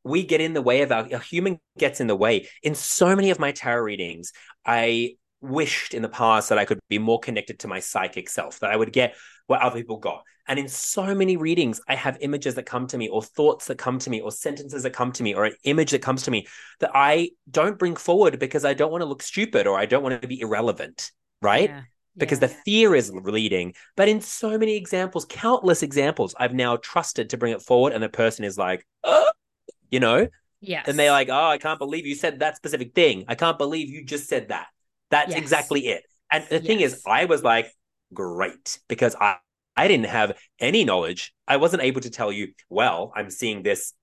[0.03, 2.49] we get in the way of our, our human gets in the way.
[2.63, 4.33] In so many of my tarot readings,
[4.65, 8.61] I wished in the past that I could be more connected to my psychic self,
[8.61, 10.23] that I would get what other people got.
[10.49, 13.77] And in so many readings, I have images that come to me, or thoughts that
[13.77, 16.31] come to me, or sentences that come to me, or an image that comes to
[16.31, 16.47] me
[16.81, 20.03] that I don't bring forward because I don't want to look stupid or I don't
[20.03, 21.69] want to be irrelevant, right?
[21.69, 21.83] Yeah.
[22.17, 22.49] Because yeah.
[22.49, 23.75] the fear is leading.
[23.95, 28.03] But in so many examples, countless examples, I've now trusted to bring it forward, and
[28.03, 29.31] the person is like, oh,
[29.91, 30.29] you know?
[30.61, 30.89] Yes.
[30.89, 33.27] And they're like, oh, I can't believe you said that specific thing.
[33.29, 34.69] I can't believe you just said that.
[35.11, 35.39] That's yes.
[35.39, 36.05] exactly it.
[36.31, 36.67] And the yes.
[36.67, 37.73] thing is, I was like,
[38.13, 39.37] great, because I,
[39.77, 41.33] I didn't have any knowledge.
[41.47, 43.95] I wasn't able to tell you, well, I'm seeing this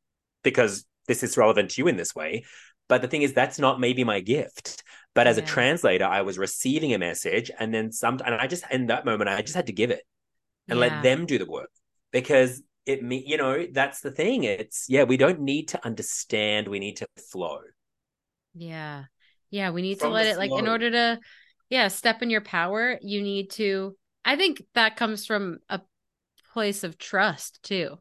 [0.44, 2.46] because this is relevant to you in this way.
[2.88, 4.84] But the thing is, that's not maybe my gift.
[5.14, 5.44] But as yeah.
[5.44, 9.06] a translator, I was receiving a message, and then some, and I just in that
[9.06, 10.04] moment, I just had to give it
[10.68, 10.88] and yeah.
[10.88, 11.70] let them do the work
[12.12, 14.44] because it me, you know, that's the thing.
[14.44, 17.60] It's yeah, we don't need to understand; we need to flow.
[18.54, 19.06] Yeah,
[19.50, 21.20] yeah, we need to let it like in order to
[21.70, 25.82] yeah, step in your power, you need to I think that comes from a
[26.54, 27.98] place of trust too.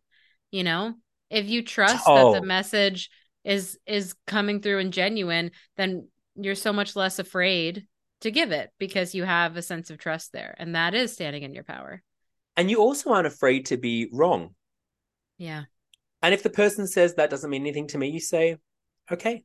[0.50, 0.94] You know?
[1.30, 2.32] If you trust oh.
[2.32, 2.46] that the oh.
[2.46, 3.10] message
[3.44, 7.86] is is coming through and genuine, then you're so much less afraid
[8.20, 11.42] to give it because you have a sense of trust there and that is standing
[11.42, 12.02] in your power.
[12.56, 14.54] And you also aren't afraid to be wrong.
[15.38, 15.64] Yeah.
[16.22, 18.56] And if the person says that doesn't mean anything to me, you say,
[19.10, 19.44] okay.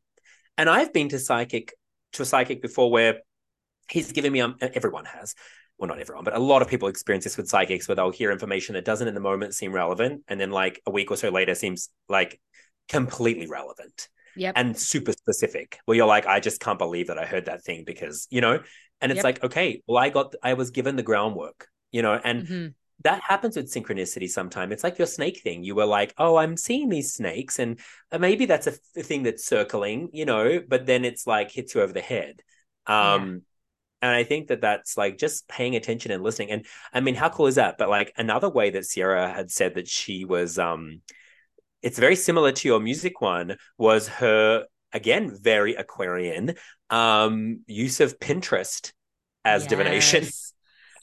[0.57, 1.73] And I've been to psychic
[2.13, 3.21] to a psychic before where
[3.89, 5.35] he's given me um, everyone has
[5.77, 8.31] well not everyone but a lot of people experience this with psychics where they'll hear
[8.31, 11.29] information that doesn't in the moment seem relevant and then like a week or so
[11.29, 12.39] later seems like
[12.87, 14.53] completely relevant yep.
[14.55, 17.83] and super specific where you're like i just can't believe that i heard that thing
[17.85, 18.61] because you know
[19.01, 19.23] and it's yep.
[19.23, 22.67] like okay well i got i was given the groundwork you know and mm-hmm
[23.03, 24.73] that happens with synchronicity sometimes.
[24.73, 25.63] It's like your snake thing.
[25.63, 27.79] You were like, oh, I'm seeing these snakes, and
[28.12, 31.81] uh, maybe that's a thing that's circling, you know, but then it's like hits you
[31.81, 32.41] over the head.
[32.85, 32.95] Um,
[33.31, 33.39] yeah.
[34.01, 36.51] And I think that that's like just paying attention and listening.
[36.51, 37.77] And I mean, how cool is that?
[37.77, 41.01] But like another way that Ciera had said that she was, um,
[41.81, 46.55] it's very similar to your music one, was her again very Aquarian
[46.89, 48.91] um, use of Pinterest
[49.43, 49.69] as yes.
[49.69, 50.27] divination.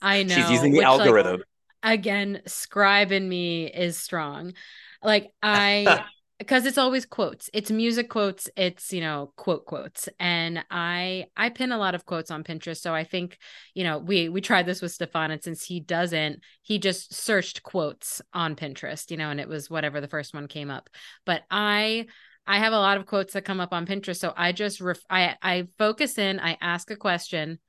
[0.01, 0.35] I know.
[0.35, 1.37] She's using the Which, algorithm.
[1.37, 1.45] Like,
[1.83, 4.53] again, scribe in me is strong.
[5.01, 6.05] Like I
[6.39, 7.49] because it's always quotes.
[7.51, 10.07] It's music quotes, it's, you know, quote quotes.
[10.19, 12.77] And I I pin a lot of quotes on Pinterest.
[12.77, 13.37] So I think,
[13.73, 17.63] you know, we we tried this with Stephan and since he doesn't, he just searched
[17.63, 20.89] quotes on Pinterest, you know, and it was whatever the first one came up.
[21.25, 22.07] But I
[22.45, 24.19] I have a lot of quotes that come up on Pinterest.
[24.19, 27.59] So I just ref- I I focus in, I ask a question,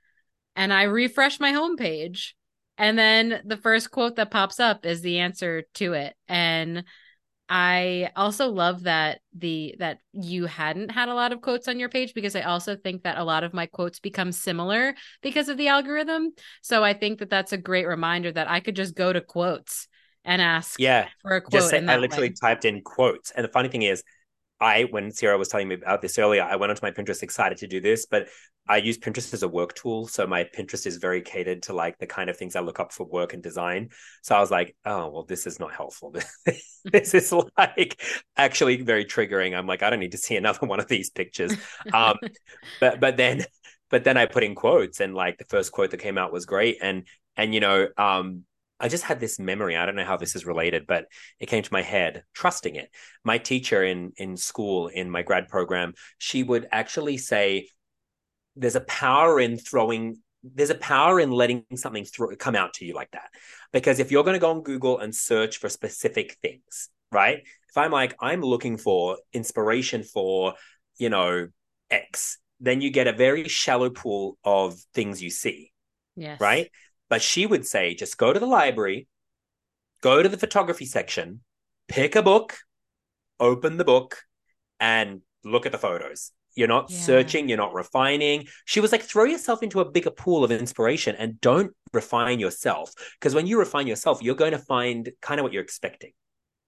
[0.55, 2.33] and I refresh my homepage
[2.79, 6.14] and then the first quote that pops up is the answer to it.
[6.29, 6.85] And
[7.49, 11.88] I also love that the that you hadn't had a lot of quotes on your
[11.88, 15.57] page because I also think that a lot of my quotes become similar because of
[15.57, 16.33] the algorithm.
[16.62, 19.88] So I think that that's a great reminder that I could just go to quotes
[20.25, 21.53] and ask yeah for a quote.
[21.53, 22.35] Just say, I literally way.
[22.41, 24.03] typed in quotes, and the funny thing is,
[24.61, 27.59] I when Ciera was telling me about this earlier, I went onto my Pinterest excited
[27.59, 28.29] to do this, but
[28.68, 30.07] I use Pinterest as a work tool.
[30.09, 32.92] So my Pinterest is very catered to like the kind of things I look up
[32.92, 33.90] for work and design.
[34.23, 36.14] So I was like, oh well, this is not helpful.
[36.85, 38.03] this is like
[38.37, 39.57] actually very triggering.
[39.57, 41.55] I'm like, I don't need to see another one of these pictures.
[41.92, 42.16] Um,
[42.81, 43.44] but but then
[43.90, 46.47] but then I put in quotes and like the first quote that came out was
[46.47, 46.79] great.
[46.83, 48.44] And and you know, um,
[48.81, 49.77] I just had this memory.
[49.77, 51.07] I don't know how this is related, but
[51.41, 52.91] it came to my head, trusting it.
[53.25, 57.69] My teacher in in school in my grad program, she would actually say
[58.57, 62.85] there's a power in throwing there's a power in letting something through come out to
[62.85, 63.31] you like that.
[63.73, 67.43] Because if you're going to go on Google and search for specific things, right?
[67.69, 70.55] If I'm like I'm looking for inspiration for,
[70.99, 71.49] you know,
[71.91, 75.73] X, then you get a very shallow pool of things you see.
[76.17, 76.41] Yes.
[76.41, 76.71] Right?
[77.09, 79.09] But she would say, just go to the library,
[80.03, 81.40] go to the photography section,
[81.88, 82.59] pick a book,
[83.40, 84.18] open the book,
[84.79, 86.33] and look at the photos.
[86.55, 86.99] You're not yeah.
[86.99, 88.49] searching, you're not refining.
[88.64, 92.92] She was like, throw yourself into a bigger pool of inspiration and don't refine yourself.
[93.18, 96.12] Because when you refine yourself, you're going to find kind of what you're expecting.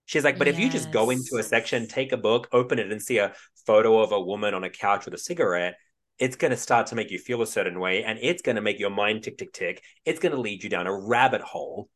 [0.05, 0.55] She's like, but yes.
[0.55, 3.33] if you just go into a section, take a book, open it, and see a
[3.65, 5.75] photo of a woman on a couch with a cigarette,
[6.21, 8.61] it's going to start to make you feel a certain way and it's going to
[8.61, 11.89] make your mind tick tick tick it's going to lead you down a rabbit hole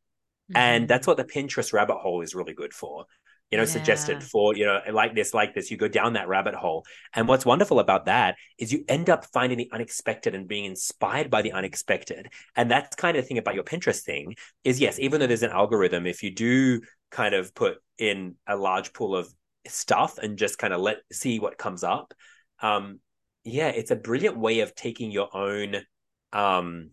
[0.51, 0.57] mm-hmm.
[0.57, 3.05] and that's what the pinterest rabbit hole is really good for
[3.51, 3.69] you know yeah.
[3.69, 6.83] suggested for you know like this like this you go down that rabbit hole
[7.13, 11.29] and what's wonderful about that is you end up finding the unexpected and being inspired
[11.29, 14.99] by the unexpected and that's kind of the thing about your pinterest thing is yes
[14.99, 19.15] even though there's an algorithm if you do kind of put in a large pool
[19.15, 19.31] of
[19.67, 22.13] stuff and just kind of let see what comes up
[22.61, 22.99] um
[23.45, 25.77] yeah, it's a brilliant way of taking your own
[26.33, 26.89] um,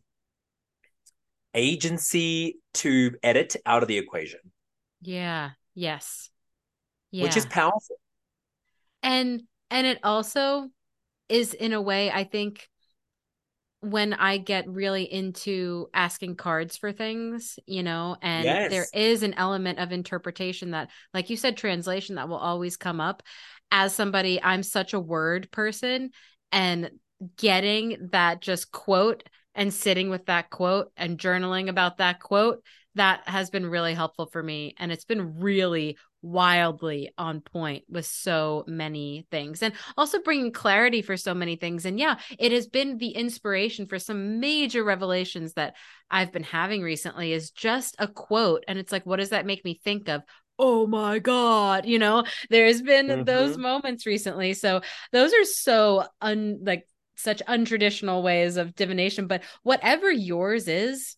[1.54, 4.40] agency to edit out of the equation.
[5.00, 5.50] Yeah.
[5.74, 6.28] Yes.
[7.10, 7.24] Yeah.
[7.24, 7.96] Which is powerful.
[9.02, 10.68] And and it also
[11.28, 12.68] is in a way I think
[13.80, 18.70] when I get really into asking cards for things, you know, and yes.
[18.70, 23.00] there is an element of interpretation that, like you said, translation that will always come
[23.00, 23.22] up.
[23.72, 26.10] As somebody, I'm such a word person
[26.52, 26.90] and
[27.36, 32.62] getting that just quote and sitting with that quote and journaling about that quote
[32.94, 34.74] that has been really helpful for me.
[34.78, 39.62] And it's been really wildly on point with so many things.
[39.62, 41.84] And also bringing clarity for so many things.
[41.84, 45.74] And yeah it has been the inspiration for some major revelations that
[46.10, 48.64] I've been having recently is just a quote.
[48.68, 50.22] And it's like what does that make me think of
[50.58, 53.24] oh my god you know there's been mm-hmm.
[53.24, 54.80] those moments recently so
[55.12, 56.86] those are so un like
[57.16, 61.16] such untraditional ways of divination but whatever yours is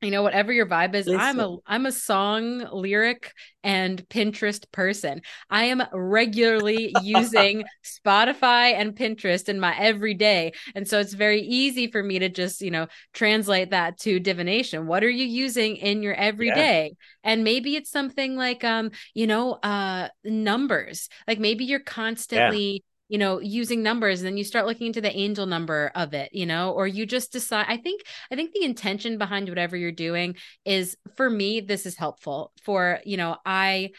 [0.00, 1.20] you know whatever your vibe is Listen.
[1.20, 3.32] i'm a i'm a song lyric
[3.62, 5.22] and pinterest person.
[5.50, 10.52] I am regularly using spotify and pinterest in my everyday.
[10.74, 14.86] And so it's very easy for me to just you know translate that to divination.
[14.86, 16.84] What are you using in your everyday?
[16.86, 17.30] Yeah.
[17.32, 21.08] and maybe it's something like um you know uh numbers.
[21.26, 25.14] Like maybe you're constantly you know using numbers and then you start looking into the
[25.14, 28.64] angel number of it you know or you just decide i think i think the
[28.64, 32.52] intention behind whatever you're doing is for me this is helpful.
[32.62, 33.90] For you know i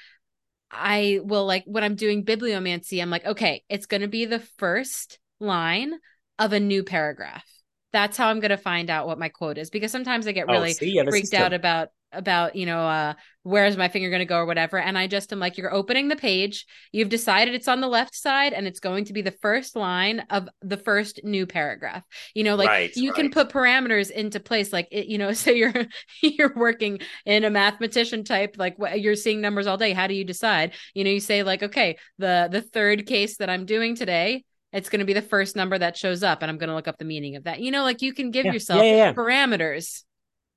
[0.71, 4.39] i will like when i'm doing bibliomancy i'm like okay it's going to be the
[4.39, 5.93] first line
[6.39, 7.45] of a new paragraph.
[7.91, 10.45] That's how i'm going to find out what my quote is because sometimes i get
[10.47, 14.10] oh, really oh, see, yeah, freaked out about about you know uh where's my finger
[14.10, 16.65] going to go or whatever and i just am like you're opening the page.
[16.91, 20.19] You've decided it's on the left side and it's going to be the first line
[20.30, 22.04] of the first new paragraph.
[22.36, 23.15] You know like right, you right.
[23.15, 25.74] can put parameters into place like it, you know so you're
[26.21, 30.24] you're working in a mathematician type like you're seeing numbers all day how do you
[30.24, 30.74] decide?
[30.93, 34.43] You know you say like okay the the third case that i'm doing today
[34.74, 36.88] it's going to be the first number that shows up and i'm going to look
[36.88, 37.60] up the meaning of that.
[37.60, 40.04] You know like you can give yeah, yourself yeah, yeah, parameters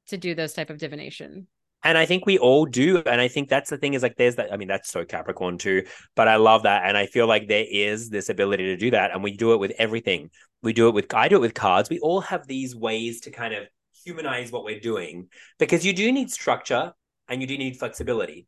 [0.08, 1.46] to do those type of divination
[1.84, 3.02] and I think we all do.
[3.04, 4.52] And I think that's the thing is like there's that.
[4.52, 5.84] I mean, that's so Capricorn too,
[6.16, 6.84] but I love that.
[6.86, 9.12] And I feel like there is this ability to do that.
[9.12, 10.30] And we do it with everything.
[10.62, 11.90] We do it with, I do it with cards.
[11.90, 13.64] We all have these ways to kind of
[14.02, 16.94] humanize what we're doing because you do need structure
[17.28, 18.46] and you do need flexibility.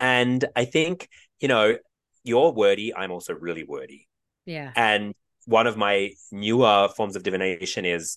[0.00, 1.08] And I think,
[1.40, 1.76] you know,
[2.24, 2.92] you're wordy.
[2.92, 4.08] I'm also really wordy.
[4.46, 4.72] Yeah.
[4.74, 5.14] And
[5.46, 8.16] one of my newer forms of divination is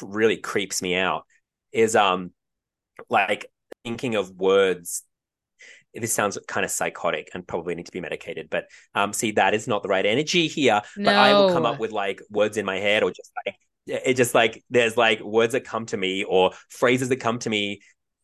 [0.00, 1.24] really creeps me out
[1.72, 2.32] is um
[3.08, 3.46] like
[3.84, 5.02] thinking of words
[5.94, 8.48] this sounds kind of psychotic and probably need to be medicated.
[8.48, 10.80] But um, see, that is not the right energy here.
[10.96, 11.04] No.
[11.04, 13.56] But I will come up with like words in my head or just like
[13.86, 17.50] it just like there's like words that come to me or phrases that come to
[17.50, 17.80] me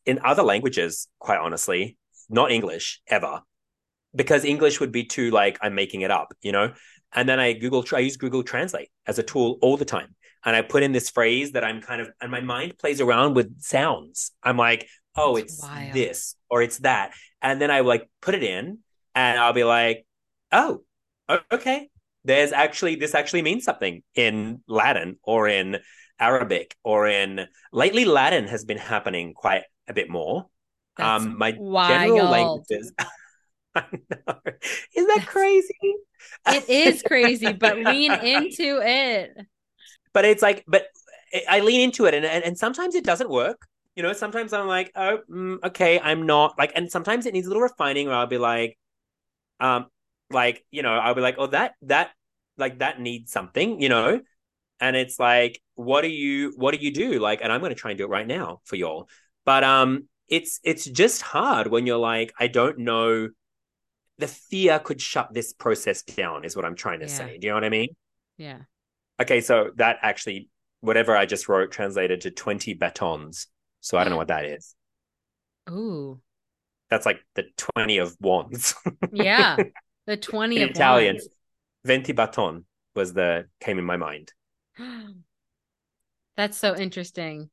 [0.06, 1.98] in other languages, quite honestly,
[2.30, 3.42] not English ever.
[4.14, 6.72] Because English would be too like I'm making it up, you know?
[7.12, 10.14] And then I Google I use Google Translate as a tool all the time.
[10.44, 13.34] And I put in this phrase that I'm kind of and my mind plays around
[13.34, 14.32] with sounds.
[14.42, 15.92] I'm like, oh, That's it's wild.
[15.92, 17.12] this or it's that.
[17.42, 18.78] And then I like put it in
[19.14, 20.06] and I'll be like,
[20.52, 20.82] oh,
[21.52, 21.88] okay.
[22.24, 25.78] There's actually, this actually means something in Latin or in
[26.18, 30.46] Arabic or in, lately, Latin has been happening quite a bit more.
[30.96, 31.88] That's um, my wild.
[31.88, 32.92] general languages.
[33.74, 34.40] I know.
[34.94, 35.94] Is that crazy?
[36.48, 39.36] It is crazy, but lean into it.
[40.12, 40.86] But it's like, but
[41.48, 43.66] I lean into it, and, and, and sometimes it doesn't work
[43.98, 47.48] you know, sometimes I'm like, oh, mm, okay, I'm not like, and sometimes it needs
[47.48, 48.78] a little refining where I'll be like,
[49.58, 49.86] um,
[50.30, 52.12] like, you know, I'll be like, oh, that, that,
[52.56, 54.20] like that needs something, you know?
[54.78, 57.18] And it's like, what do you, what do you do?
[57.18, 59.08] Like, and I'm going to try and do it right now for y'all.
[59.44, 63.30] But, um, it's, it's just hard when you're like, I don't know.
[64.18, 67.12] The fear could shut this process down, is what I'm trying to yeah.
[67.12, 67.38] say.
[67.38, 67.88] Do you know what I mean?
[68.36, 68.58] Yeah.
[69.20, 69.40] Okay.
[69.40, 70.48] So that actually,
[70.80, 73.48] whatever I just wrote translated to 20 batons
[73.80, 74.74] so I don't know what that is.
[75.70, 76.20] Ooh.
[76.90, 78.74] That's like the 20 of wands.
[79.12, 79.56] yeah.
[80.06, 81.16] The 20 in of Italian.
[81.16, 81.28] Wands.
[81.84, 82.64] Venti baton
[82.96, 84.32] was the came in my mind.
[86.38, 87.50] That's so interesting.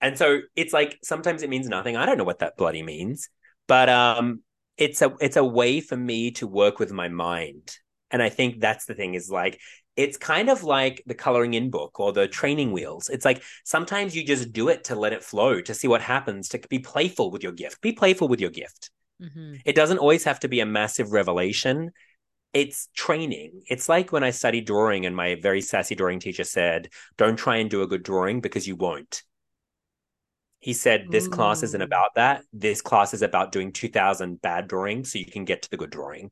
[0.00, 1.98] And so it's like sometimes it means nothing.
[1.98, 3.28] I don't know what that bloody means.
[3.68, 4.40] But um
[4.78, 7.76] it's a it's a way for me to work with my mind.
[8.10, 9.60] And I think that's the thing is like
[9.96, 13.08] it's kind of like the coloring in book or the training wheels.
[13.08, 16.48] It's like sometimes you just do it to let it flow, to see what happens,
[16.50, 17.80] to be playful with your gift.
[17.82, 18.90] Be playful with your gift.
[19.20, 19.56] Mm-hmm.
[19.64, 21.90] It doesn't always have to be a massive revelation.
[22.54, 23.62] It's training.
[23.68, 26.88] It's like when I studied drawing and my very sassy drawing teacher said,
[27.18, 29.22] Don't try and do a good drawing because you won't.
[30.58, 31.30] He said, This Ooh.
[31.30, 32.44] class isn't about that.
[32.52, 35.90] This class is about doing 2000 bad drawings so you can get to the good
[35.90, 36.30] drawing.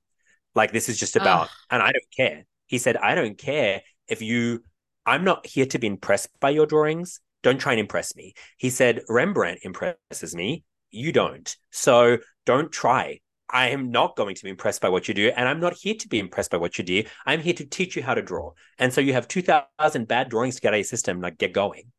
[0.54, 1.50] Like, this is just about, Ugh.
[1.70, 4.62] and I don't care he said, I don't care if you,
[5.04, 7.18] I'm not here to be impressed by your drawings.
[7.42, 8.34] Don't try and impress me.
[8.58, 10.62] He said, Rembrandt impresses me.
[10.92, 11.56] You don't.
[11.72, 13.18] So don't try.
[13.52, 15.96] I am not going to be impressed by what you do, and I'm not here
[15.96, 17.02] to be impressed by what you do.
[17.26, 18.52] I'm here to teach you how to draw.
[18.78, 21.52] And so you have 2,000 bad drawings to get out of your system, like get
[21.52, 21.90] going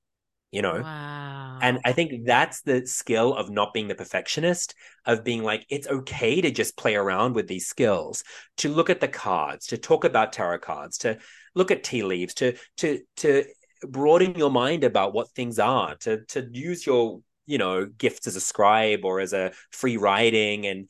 [0.51, 0.81] you know?
[0.81, 1.59] Wow.
[1.61, 4.75] and i think that's the skill of not being the perfectionist
[5.05, 8.23] of being like it's okay to just play around with these skills
[8.57, 11.17] to look at the cards to talk about tarot cards to
[11.55, 13.45] look at tea leaves to to to
[13.87, 18.35] broaden your mind about what things are to to use your you know gifts as
[18.35, 20.65] a scribe or as a free writing.
[20.67, 20.89] And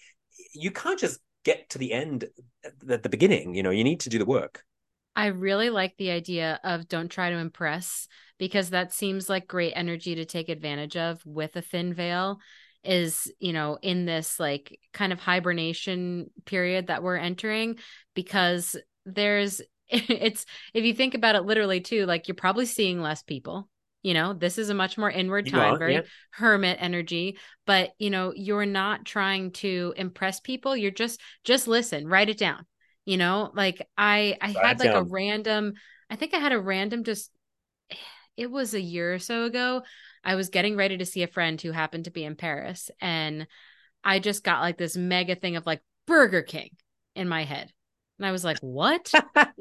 [0.53, 2.25] you can't just get to the end
[2.87, 4.63] at the beginning you know you need to do the work
[5.15, 8.07] I really like the idea of don't try to impress
[8.37, 12.39] because that seems like great energy to take advantage of with a thin veil
[12.83, 17.77] is you know in this like kind of hibernation period that we're entering
[18.15, 23.21] because there's it's if you think about it literally too like you're probably seeing less
[23.21, 23.69] people
[24.01, 26.01] you know this is a much more inward time very yeah.
[26.31, 27.37] hermit energy
[27.67, 32.37] but you know you're not trying to impress people you're just just listen write it
[32.37, 32.65] down
[33.05, 35.73] you know like i i had like a random
[36.09, 37.31] i think i had a random just
[38.37, 39.81] it was a year or so ago
[40.23, 43.47] i was getting ready to see a friend who happened to be in paris and
[44.03, 46.69] i just got like this mega thing of like burger king
[47.15, 47.71] in my head
[48.17, 49.51] and i was like what and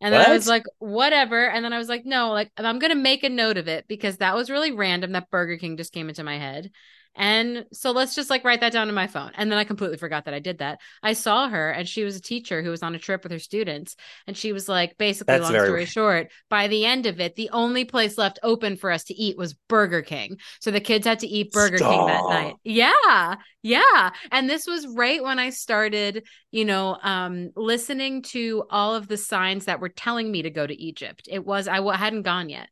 [0.00, 0.28] then what?
[0.28, 3.28] i was like whatever and then i was like no like i'm gonna make a
[3.28, 6.38] note of it because that was really random that burger king just came into my
[6.38, 6.70] head
[7.16, 9.30] and so let's just like write that down in my phone.
[9.34, 10.80] And then I completely forgot that I did that.
[11.02, 13.38] I saw her and she was a teacher who was on a trip with her
[13.38, 13.94] students.
[14.26, 17.50] And she was like, basically, That's long story short, by the end of it, the
[17.50, 20.38] only place left open for us to eat was Burger King.
[20.60, 21.92] So the kids had to eat Burger Stop.
[21.92, 22.54] King that night.
[22.64, 23.36] Yeah.
[23.62, 24.10] Yeah.
[24.32, 29.16] And this was right when I started, you know, um, listening to all of the
[29.16, 31.28] signs that were telling me to go to Egypt.
[31.30, 32.68] It was, I w- hadn't gone yet.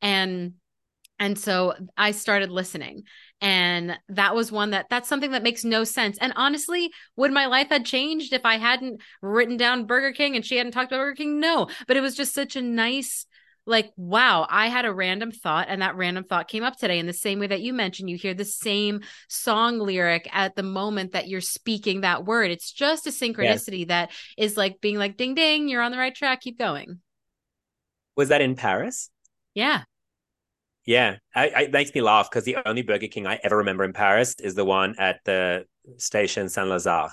[0.00, 0.54] And
[1.20, 3.04] and so I started listening.
[3.42, 6.18] And that was one that that's something that makes no sense.
[6.18, 10.44] And honestly, would my life had changed if I hadn't written down Burger King and
[10.44, 11.38] she hadn't talked about Burger King?
[11.38, 11.68] No.
[11.86, 13.26] But it was just such a nice
[13.66, 17.06] like wow i had a random thought and that random thought came up today in
[17.06, 21.12] the same way that you mentioned you hear the same song lyric at the moment
[21.12, 23.88] that you're speaking that word it's just a synchronicity yes.
[23.88, 27.00] that is like being like ding ding you're on the right track keep going
[28.16, 29.10] was that in paris
[29.52, 29.82] yeah
[30.86, 33.92] yeah, I, it makes me laugh because the only Burger King I ever remember in
[33.92, 35.66] Paris is the one at the
[35.98, 37.10] Station Saint Lazare.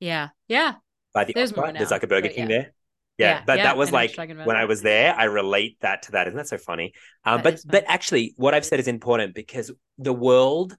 [0.00, 0.74] Yeah, yeah.
[1.12, 1.62] By the There's opera.
[1.62, 2.56] more now, There's like a Burger King yeah.
[2.58, 2.74] there.
[3.16, 6.02] Yeah, Yeah, but yeah, that was I like when I was there, I relate that
[6.02, 6.26] to that.
[6.26, 6.92] Isn't that so funny?
[7.24, 10.76] Um, That but but actually, what I've said is important because the world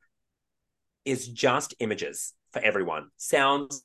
[1.06, 3.10] is just images for everyone.
[3.18, 3.84] Sounds,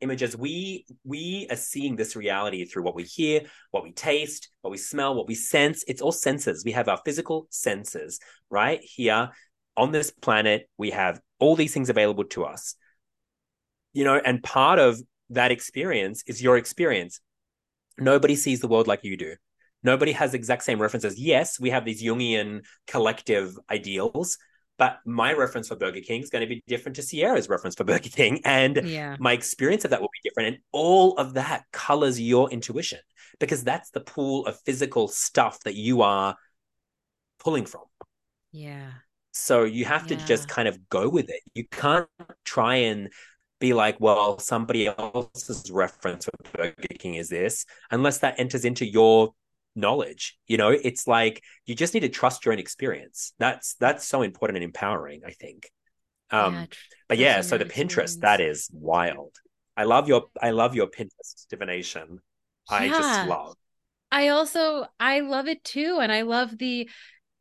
[0.00, 0.36] images.
[0.36, 4.78] We we are seeing this reality through what we hear, what we taste, what we
[4.78, 5.84] smell, what we sense.
[5.86, 6.64] It's all senses.
[6.64, 8.20] We have our physical senses
[8.50, 9.30] right here
[9.76, 10.68] on this planet.
[10.78, 12.74] We have all these things available to us.
[13.92, 17.20] You know, and part of that experience is your experience.
[17.98, 19.34] Nobody sees the world like you do.
[19.82, 21.18] Nobody has exact same references.
[21.18, 24.38] Yes, we have these Jungian collective ideals,
[24.78, 27.84] but my reference for Burger King is going to be different to Ciera's reference for
[27.84, 28.40] Burger King.
[28.44, 29.16] And Yeah.
[29.18, 30.54] my experience of that will be different.
[30.54, 33.00] And all of that colors your intuition
[33.40, 36.36] because that's the pool of physical stuff that you are
[37.40, 37.82] pulling from.
[38.52, 38.90] Yeah.
[39.32, 41.40] So you have to just kind of go with it.
[41.54, 42.08] You can't
[42.44, 43.12] try and
[43.60, 48.86] be like, well, somebody else's reference for Burger King is this, unless that enters into
[48.86, 49.34] your
[49.78, 50.36] knowledge.
[50.46, 53.32] You know, it's like you just need to trust your own experience.
[53.38, 55.70] That's that's so important and empowering, I think.
[56.30, 59.34] Um, yeah, tr- but yeah, so the Pinterest, that is wild.
[59.76, 62.20] I love your I love your Pinterest divination.
[62.68, 63.54] I just love.
[64.10, 66.88] I also I love it too and I love the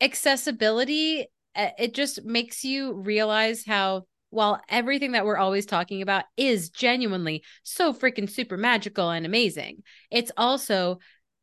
[0.02, 6.70] accessibility it just makes you realize how while everything that we're always talking about is
[6.70, 9.82] genuinely so freaking super magical and amazing
[10.12, 11.00] it's also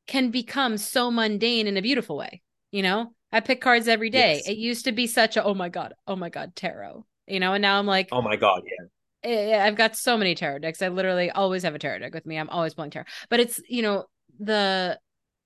[0.07, 4.37] can become so mundane in a beautiful way you know I pick cards every day
[4.37, 4.49] Yes.
[4.49, 7.55] it used to be such a oh my god oh my god tarot you know
[7.55, 8.87] and now I'm like Oh my god, yeah.
[9.31, 10.83] Eh, I've got so many tarot decks.
[10.83, 12.37] I literally always have a tarot deck with me.
[12.37, 13.07] I'm always pulling tarot.
[13.31, 14.05] But it's, you know,
[14.39, 14.99] the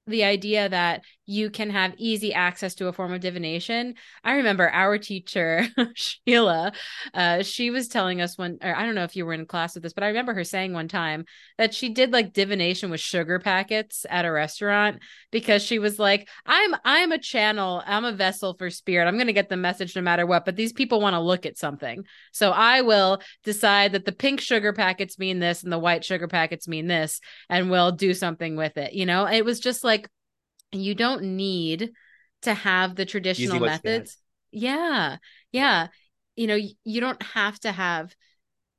[0.08, 3.94] the idea that you can have easy access to a form of divination.
[4.24, 6.72] I remember our teacher, Sheila,
[7.12, 9.74] uh, she was telling us when, or I don't know if you were in class
[9.74, 11.26] with this, but I remember her saying one time
[11.58, 16.26] that she did like divination with sugar packets at a restaurant because she was like,
[16.46, 19.06] I'm I'm a channel, I'm a vessel for spirit.
[19.06, 21.58] I'm gonna get the message no matter what, but these people want to look at
[21.58, 22.04] something.
[22.32, 26.26] So I will decide that the pink sugar packets mean this and the white sugar
[26.26, 27.20] packets mean this,
[27.50, 28.94] and we'll do something with it.
[28.94, 30.08] You know, it was just like
[30.72, 31.90] you don't need
[32.42, 33.84] to have the traditional what you had.
[33.84, 34.18] methods.
[34.50, 35.16] Yeah.
[35.52, 35.88] Yeah.
[36.36, 38.14] You know, you don't have to have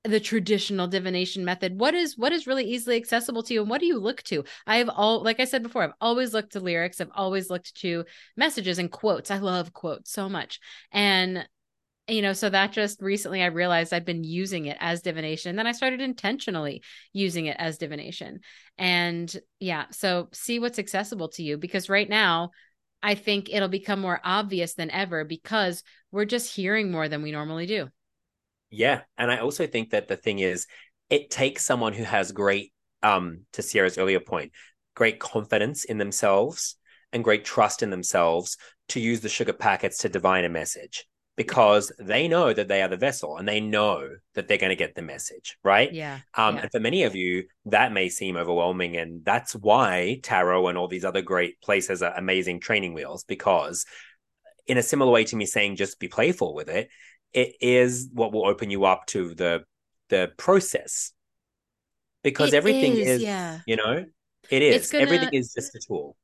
[0.06, 1.80] the traditional divination method.
[1.80, 4.46] What is what is really easily accessible to you and what do you look to?
[4.66, 8.06] I've all like I said before, I've always looked to lyrics, I've always looked to
[8.38, 9.30] messages and quotes.
[9.30, 10.60] I love quotes so much.
[10.92, 11.48] And
[12.10, 15.56] you know, so that just recently I realized I've been using it as divination.
[15.56, 16.84] Then I started intentionally
[17.14, 18.40] using it as divination.
[18.78, 22.52] And yeah, so see what's accessible to you because right now
[23.02, 27.32] I think it'll become more obvious than ever because we're just hearing more than we
[27.32, 27.88] normally do.
[28.70, 30.68] Yeah, and I also think that the thing is,
[31.10, 34.52] it takes someone who has great, um, to Ciera's earlier point,
[34.96, 36.76] great confidence in themselves
[37.12, 38.58] and great trust in themselves
[38.90, 41.08] to use the sugar packets to divine a message
[41.40, 44.76] because they know that they are the vessel and they know that they're going to
[44.76, 45.90] get the message, right?
[45.94, 46.20] Yeah.
[46.36, 46.64] Um, yeah.
[46.64, 48.98] And for many of you, that may seem overwhelming.
[48.98, 53.86] And that's why tarot and all these other great places are amazing training wheels because,
[54.68, 56.90] in a similar way to me saying just be playful with it,
[57.32, 59.64] it is what will open you up to the
[60.10, 61.14] the process
[62.22, 63.60] because It everything is, is, yeah.
[63.66, 64.04] you know,
[64.50, 66.18] it is gonna- everything is just a tool.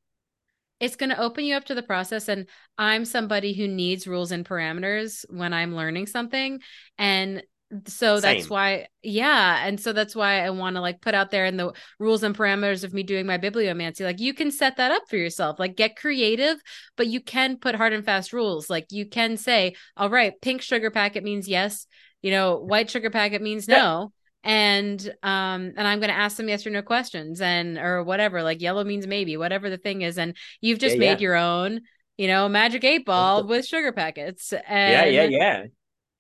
[0.79, 2.47] It's going to open you up to the process and
[2.77, 6.59] i'm somebody who needs rules and parameters when i'm learning something
[6.97, 7.43] and
[7.87, 11.45] so that's why yeah and so that's why i want to like put out there
[11.45, 14.01] in the rules and parameters of me doing my bibliomancy.
[14.01, 16.57] Like you can set that up for yourself like get creative
[16.95, 18.69] but you can put hard and fast rules.
[18.69, 21.87] Like you can say all right pink sugar packet means yes
[22.21, 24.11] you know white sugar packet means no
[24.45, 28.43] and um and i'm going to ask them yes or no questions and or whatever
[28.43, 31.21] like yellow means maybe whatever the thing is and you've just Yeah, made yeah.
[31.21, 31.81] your own
[32.17, 34.53] you know magic eight ball with sugar packets
[34.85, 35.65] Yeah, and yeah, yeah.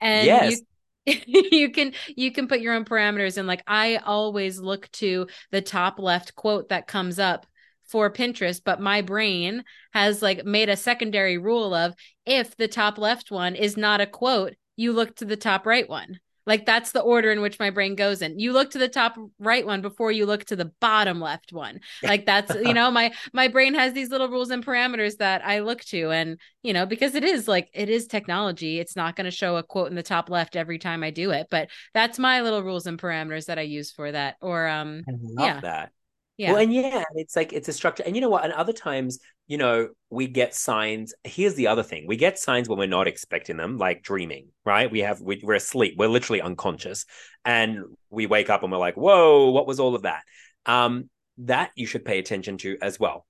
[0.01, 0.45] and Yes.
[0.45, 0.65] you
[1.05, 5.61] you can you can put your own parameters and like i always look to the
[5.61, 7.45] top left quote that comes up
[7.87, 9.63] for pinterest but my brain
[9.93, 11.93] has like made a secondary rule of
[12.25, 15.87] if the top left one is not a quote you look to the top right
[15.87, 18.39] one like that's the order in which my brain goes in.
[18.39, 21.79] You look to the top right one before you look to the bottom left one.
[22.03, 25.59] Like that's you know my my brain has these little rules and parameters that i
[25.59, 26.11] look to.
[26.11, 28.79] And you know because it is like it is technology.
[28.79, 31.31] It's not going to show a quote in the top left every time i do
[31.31, 31.47] it.
[31.49, 34.35] But that's my little rules and parameters that i use for that.
[34.41, 35.59] Or um I love yeah.
[35.61, 35.91] that.
[36.37, 36.51] Yeah.
[36.51, 38.03] Well, and yeah, it's like it's a structure.
[38.05, 38.43] And you know what?
[38.43, 41.13] And other times, you know, we get signs.
[41.23, 44.49] Here's the other thing: we get signs when we're not expecting them, like dreaming.
[44.65, 44.91] Right?
[44.91, 45.95] We have we, we're asleep.
[45.97, 47.05] We're literally unconscious,
[47.45, 50.23] and we wake up and we're like, "Whoa, what was all of that?"
[50.65, 53.25] Um, that you should pay attention to as well.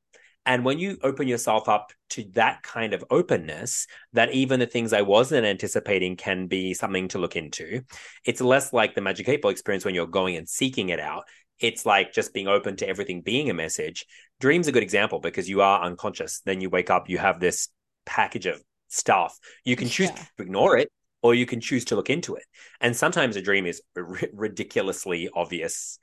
[0.48, 4.94] And when you open yourself up to that kind of openness, that even the things
[4.94, 7.82] I wasn't anticipating can be something to look into,
[8.26, 11.24] it's less like the Magic 8 Ball experience when you're going and seeking it out.
[11.60, 14.06] It's like just being open to everything being a message.
[14.40, 16.42] Dream's a good example because you are unconscious.
[16.46, 17.70] Then you wake up, you have this
[18.06, 19.38] package of stuff.
[19.64, 20.16] You can choose yeah.
[20.16, 20.92] to ignore it
[21.22, 22.44] or you can choose to look into it.
[22.80, 25.98] And sometimes a dream is r- ridiculously obvious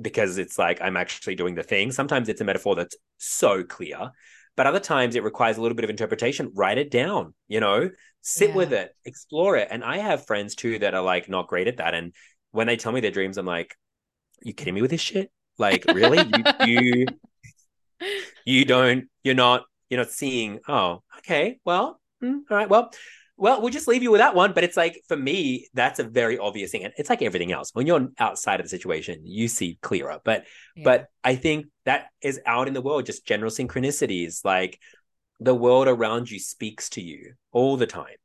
[0.00, 1.90] because it's like I'm actually doing the thing.
[1.92, 4.10] Sometimes it's a metaphor that's so clear,
[4.56, 6.52] but other times it requires a little bit of interpretation.
[6.54, 7.90] Write it down, you know,
[8.20, 8.56] sit yeah.
[8.56, 9.68] with it, explore it.
[9.70, 11.94] And I have friends too that are like not great at that.
[11.94, 12.12] And
[12.50, 13.74] when they tell me their dreams, I'm like,
[14.42, 15.30] you kidding me with this shit?
[15.58, 16.18] Like, really?
[16.64, 17.06] you, you
[18.44, 22.90] you don't, you're not, you're not seeing, oh, okay, well, mm, all right, well,
[23.38, 24.52] well, we'll just leave you with that one.
[24.52, 26.84] But it's like for me, that's a very obvious thing.
[26.84, 27.70] And it's like everything else.
[27.74, 30.20] When you're outside of the situation, you see clearer.
[30.24, 30.84] But yeah.
[30.84, 34.44] but I think that is out in the world, just general synchronicities.
[34.44, 34.78] Like
[35.38, 38.16] the world around you speaks to you all the time.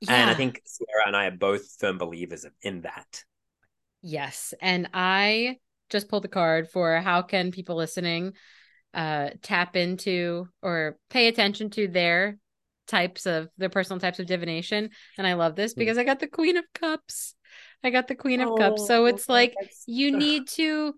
[0.00, 0.12] Yeah.
[0.12, 3.24] And I think Sarah and I are both firm believers in that.
[4.02, 4.54] Yes.
[4.60, 5.58] And I
[5.90, 8.34] just pulled the card for how can people listening
[8.94, 12.38] uh tap into or pay attention to their
[12.86, 14.88] types of their personal types of divination
[15.18, 15.80] and i love this hmm.
[15.80, 17.34] because i got the queen of cups
[17.84, 19.54] i got the queen of oh, cups so it's like
[19.86, 20.94] you need to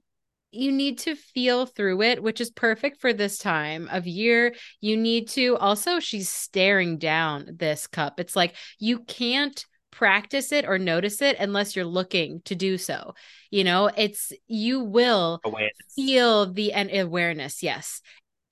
[0.52, 4.96] you need to feel through it which is perfect for this time of year you
[4.96, 10.78] need to also she's staring down this cup it's like you can't practice it or
[10.78, 13.14] notice it unless you're looking to do so
[13.50, 13.90] you know?
[13.96, 15.72] It's you will awareness.
[15.94, 18.00] feel the and awareness yes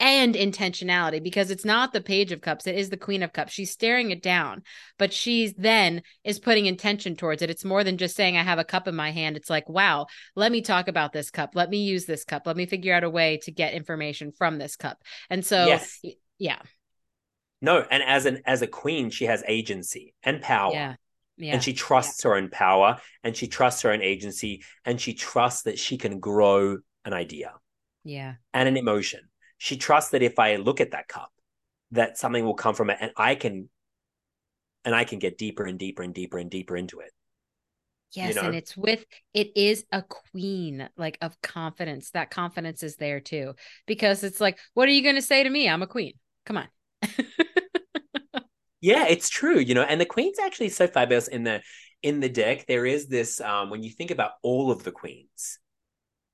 [0.00, 3.52] and intentionality because it's not the page of cups it is the queen of cups.
[3.52, 4.62] She's staring it down
[4.98, 7.50] but she's then is putting intention towards it.
[7.50, 9.36] It's more than just saying i have a cup in my hand.
[9.36, 11.50] It's like wow let me talk about this cup.
[11.54, 12.46] Let me use this cup.
[12.46, 15.02] Let me figure out a way to get information from this cup.
[15.30, 16.00] And so yes.
[16.38, 16.58] yeah.
[17.60, 20.72] No and as an as a queen she has agency and power.
[20.72, 20.94] Yeah
[21.38, 21.54] yeah.
[21.54, 22.30] And she trusts yeah.
[22.30, 26.20] her own power and she trusts her own agency and she trusts that she can
[26.20, 27.52] grow an idea.
[28.04, 28.34] Yeah.
[28.52, 29.20] And an emotion
[29.58, 31.30] she trusts that if I look at that cup,
[31.90, 33.68] that something will come from it and I can
[34.84, 37.10] and I can get deeper and deeper and deeper and deeper into it.
[38.12, 38.46] Yes, you know?
[38.46, 42.10] and it's with it is a queen like of confidence.
[42.10, 43.54] That confidence is there too.
[43.86, 45.68] Because it's like, what are you gonna say to me?
[45.68, 46.14] I'm a queen.
[46.46, 46.68] Come on.
[48.80, 51.62] yeah, it's true, you know, and the queen's actually so fabulous in the
[52.02, 52.66] in the deck.
[52.66, 55.58] There is this um when you think about all of the queens,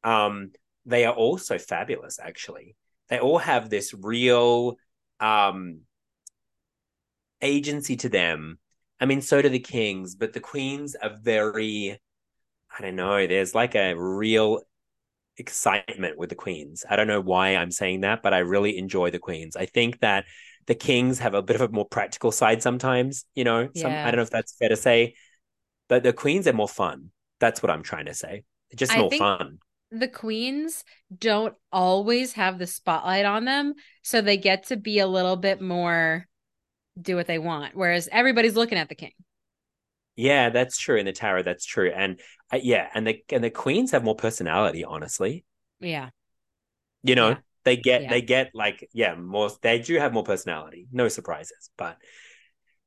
[0.03, 0.53] um,
[0.87, 2.77] they are all so fabulous actually
[3.09, 4.77] they all have this real
[5.21, 5.81] um
[7.41, 8.59] agency to them.
[9.01, 12.01] I mean, so do the kings, but the queens are very,
[12.77, 14.61] I don't know, there's like a real
[15.37, 16.85] excitement with the queens.
[16.89, 19.57] I don't know why I'm saying that, but I really enjoy the queens.
[19.57, 20.25] I think that
[20.67, 24.07] the kings have a bit of a more practical side sometimes, you know, some, yeah.
[24.07, 25.15] I don't know if that's fair to say,
[25.89, 27.11] but the queens are more fun.
[27.41, 28.45] That's what I'm trying to say.
[28.75, 29.59] Just I more fun
[29.95, 30.85] the queens
[31.17, 35.61] don't always have the spotlight on them so they get to be a little bit
[35.61, 36.27] more
[37.01, 39.13] do what they want whereas everybody's looking at the king
[40.17, 42.21] yeah that's true in the tarot that's true and
[42.53, 45.45] uh, yeah and the and the queens have more personality honestly
[45.81, 46.11] yeah
[47.03, 47.37] you know yeah.
[47.65, 48.11] They get yeah.
[48.11, 50.87] they get like yeah more they do have more personality.
[50.93, 51.97] No surprises but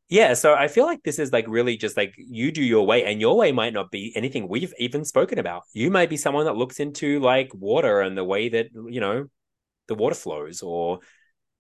[0.10, 3.04] yeah so i feel like this is like really just like you do your way
[3.04, 5.64] and your way might not be anything we've even spoken about.
[5.74, 9.26] You might be someone that looks into like water and the way that you know
[9.88, 11.00] the water flows or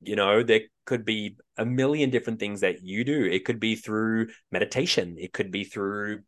[0.02, 3.26] you know there could be a million different things that you do.
[3.26, 5.18] It could be through meditation.
[5.20, 6.20] It could be through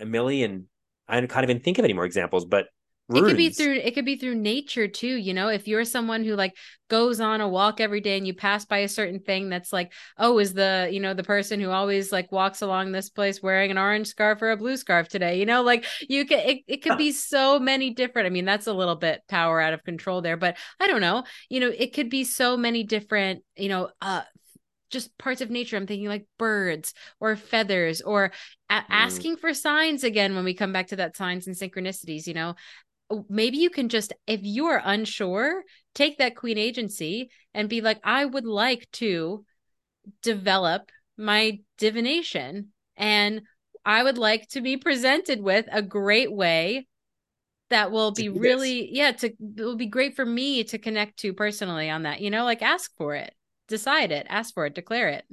[0.00, 0.68] a million
[1.08, 2.66] i can't even think of any more examples but
[3.08, 3.24] Runes.
[3.24, 5.48] It could be through it could be through nature too, you know.
[5.48, 6.54] If you're someone who like
[6.88, 9.92] goes on a walk every day and you pass by a certain thing that's like,
[10.18, 13.70] oh, is the, you know, the person who always like walks along this place wearing
[13.70, 16.82] an orange scarf or a blue scarf today, you know, like you can it, it
[16.82, 18.26] could be so many different.
[18.26, 21.24] I mean, that's a little bit power out of control there, but I don't know.
[21.48, 24.22] You know, it could be so many different, you know, uh
[24.90, 25.76] just parts of nature.
[25.76, 28.32] I'm thinking like birds or feathers or
[28.70, 28.84] a- mm.
[28.88, 32.54] asking for signs again when we come back to that signs and synchronicities, you know,
[33.28, 35.62] maybe you can just if you are unsure
[35.94, 39.44] take that queen agency and be like i would like to
[40.22, 43.42] develop my divination and
[43.84, 46.86] i would like to be presented with a great way
[47.70, 48.90] that will be really this.
[48.92, 52.30] yeah to it will be great for me to connect to personally on that you
[52.30, 53.34] know like ask for it
[53.68, 55.24] decide it ask for it declare it.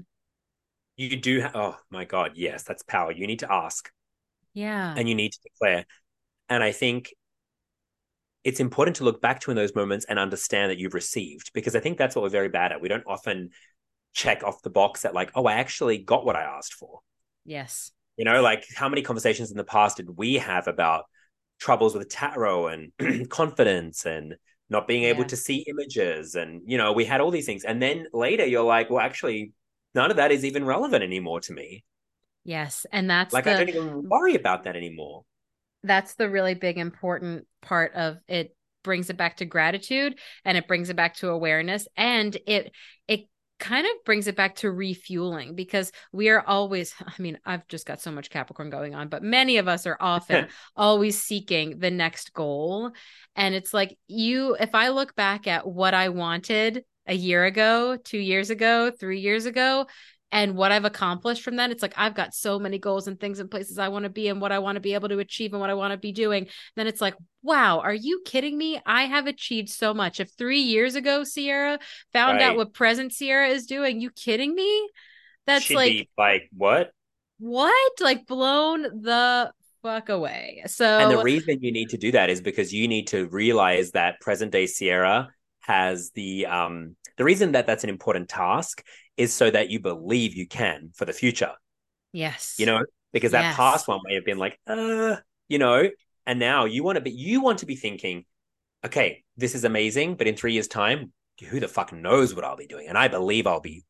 [0.97, 3.91] You do ha- oh my god yes that's power you need to ask.
[4.53, 4.93] Yeah.
[4.95, 5.85] And you need to declare.
[6.47, 7.13] And i think
[8.45, 11.75] it's important to look back to in those moments and understand that you've received because
[11.75, 12.79] i think that's what we're very bad at.
[12.79, 13.49] We don't often
[14.13, 16.99] check off the box that like oh i actually got what i asked for.
[17.43, 17.91] Yes.
[18.15, 21.05] You know like how many conversations in the past did we have about
[21.59, 24.35] troubles with tarot and confidence and
[24.69, 25.27] not being able yeah.
[25.27, 27.65] to see images and you know we had all these things.
[27.65, 29.51] And then later you're like well actually
[29.95, 31.83] none of that is even relevant anymore to me.
[32.43, 32.85] Yes.
[32.91, 35.25] And that's like the, i don't even worry about that anymore
[35.85, 38.55] that's the really big important part of it.
[38.83, 42.71] Brings it back to gratitude and it brings it back to awareness and it
[43.07, 43.27] it
[43.59, 47.85] kind of brings it back to refueling because we are always i mean i've just
[47.85, 51.91] got so much capricorn going on but many of us are often always seeking the
[51.91, 52.91] next goal.
[53.35, 57.97] And it's like you if i look back at what i wanted a year ago
[57.97, 59.87] 2 years ago 3 years ago
[60.31, 61.71] and what I've accomplished from that.
[61.71, 64.27] It's like I've got so many goals and things and places I want to be
[64.27, 66.11] and what I want to be able to achieve and what I want to be
[66.11, 66.47] doing.
[66.75, 68.79] Then it's like, wow, are you kidding me?
[68.85, 70.19] I have achieved so much.
[70.19, 71.79] If three years ago Ciera
[72.11, 72.43] found right.
[72.43, 74.89] out what present Ciera is doing, you kidding me?
[75.45, 76.91] That's She'd like like what?
[77.39, 78.01] What?
[78.01, 79.51] Like blown the
[79.83, 80.63] fuck away.
[80.65, 83.91] So And the reason you need to do that is because you need to realize
[83.91, 85.27] that present day Ciera
[85.61, 88.83] has the um the reason that that's an important task
[89.17, 91.51] is so that you believe you can for the future.
[92.11, 92.55] Yes.
[92.57, 93.55] You know, because that yes.
[93.55, 95.89] past one may have been like, uh, you know,
[96.25, 98.25] and now you want to be you want to be thinking,
[98.85, 101.11] okay, this is amazing, but in three years' time,
[101.49, 102.87] who the fuck knows what I'll be doing?
[102.87, 103.83] And I believe I'll be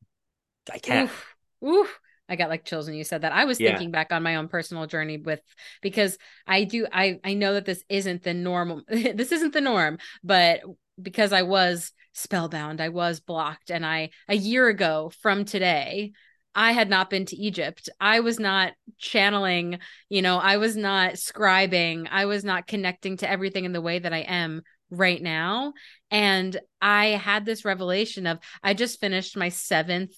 [0.71, 1.05] I can.
[1.05, 1.35] Oof.
[1.63, 1.99] Oof.
[2.27, 3.31] I got like chills when you said that.
[3.31, 3.69] I was yeah.
[3.69, 5.41] thinking back on my own personal journey with
[5.81, 6.17] because
[6.47, 10.61] I do I I know that this isn't the normal this isn't the norm, but
[11.01, 13.69] because I was spellbound, I was blocked.
[13.69, 16.13] And I, a year ago from today,
[16.55, 17.89] I had not been to Egypt.
[17.99, 22.07] I was not channeling, you know, I was not scribing.
[22.09, 25.73] I was not connecting to everything in the way that I am right now.
[26.11, 30.15] And I had this revelation of I just finished my seventh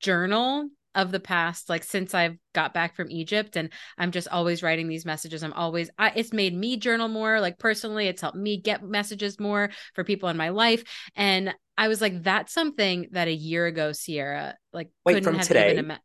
[0.00, 4.62] journal of the past like since I've got back from Egypt and I'm just always
[4.62, 8.36] writing these messages I'm always I, it's made me journal more like personally it's helped
[8.36, 10.82] me get messages more for people in my life
[11.14, 15.46] and I was like that's something that a year ago Ciera like Wait, couldn't have
[15.46, 15.72] today?
[15.72, 16.00] even ima-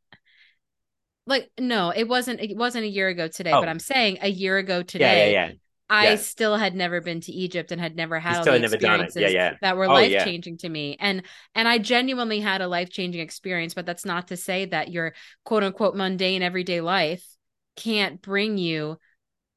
[1.26, 3.60] like no it wasn't it wasn't a year ago today oh.
[3.62, 5.54] but I'm saying a year ago today yeah, yeah, yeah.
[5.94, 6.16] I yeah.
[6.16, 9.54] still had never been to Egypt and had never had all experiences yeah, yeah.
[9.62, 10.98] that were oh, life changing to me.
[11.00, 11.22] And
[11.54, 15.14] and I genuinely had a life changing experience, but that's not to say that your
[15.46, 17.24] quote unquote mundane everyday life
[17.76, 18.98] can't bring you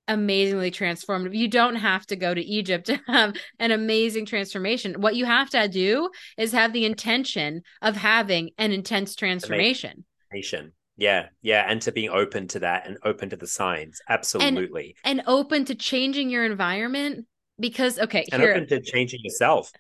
[0.09, 1.35] amazingly transformative.
[1.35, 5.01] You don't have to go to Egypt to have an amazing transformation.
[5.01, 10.05] What you have to do is have the intention of having an intense transformation.
[10.31, 10.76] Transformation.
[10.97, 15.19] Yeah, yeah, and to being open to that and open to the signs, absolutely, and,
[15.19, 17.27] and open to changing your environment
[17.61, 19.73] because okay, and here, open to changing yourself.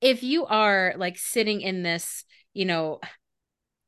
[0.00, 3.00] If you are like sitting in this, you know,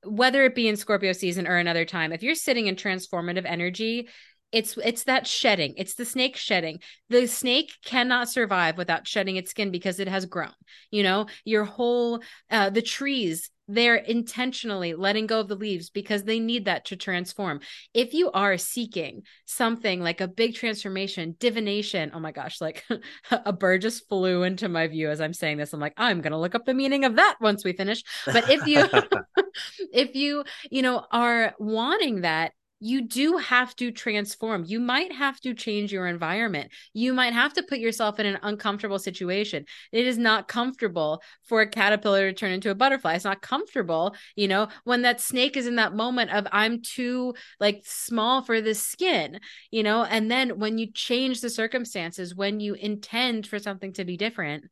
[0.05, 4.09] whether it be in Scorpio season or another time, if you're sitting in transformative energy,
[4.53, 5.75] it's it's that shedding.
[5.77, 6.81] It's the snake shedding.
[7.09, 10.53] The snake cannot survive without shedding its skin because it has grown
[10.91, 11.27] you know?
[11.45, 12.21] Your whole
[12.51, 16.97] uh the trees they're intentionally letting go of the leaves because they need that to
[16.97, 17.61] transform.
[17.95, 22.85] If you are seeking something like a big transformation divination oh my gosh like
[23.31, 25.73] a bird just flew into my view as i'm saying this.
[25.73, 28.03] I'm like i'm going to look up the meaning of that once we finish.
[28.27, 28.89] But if you
[29.93, 34.65] if you you know are wanting that you do have to transform.
[34.67, 36.73] You might have to change your environment.
[36.95, 39.67] You might have to put yourself in an uncomfortable situation.
[39.93, 43.15] It is not comfortable for a caterpillar to turn into a butterfly.
[43.15, 47.35] It's not comfortable, you know, when that snake is in that moment of I'm too
[47.61, 52.61] like small for this skin, you know, and then when you change the circumstances, when
[52.61, 54.65] you intend for something to be different,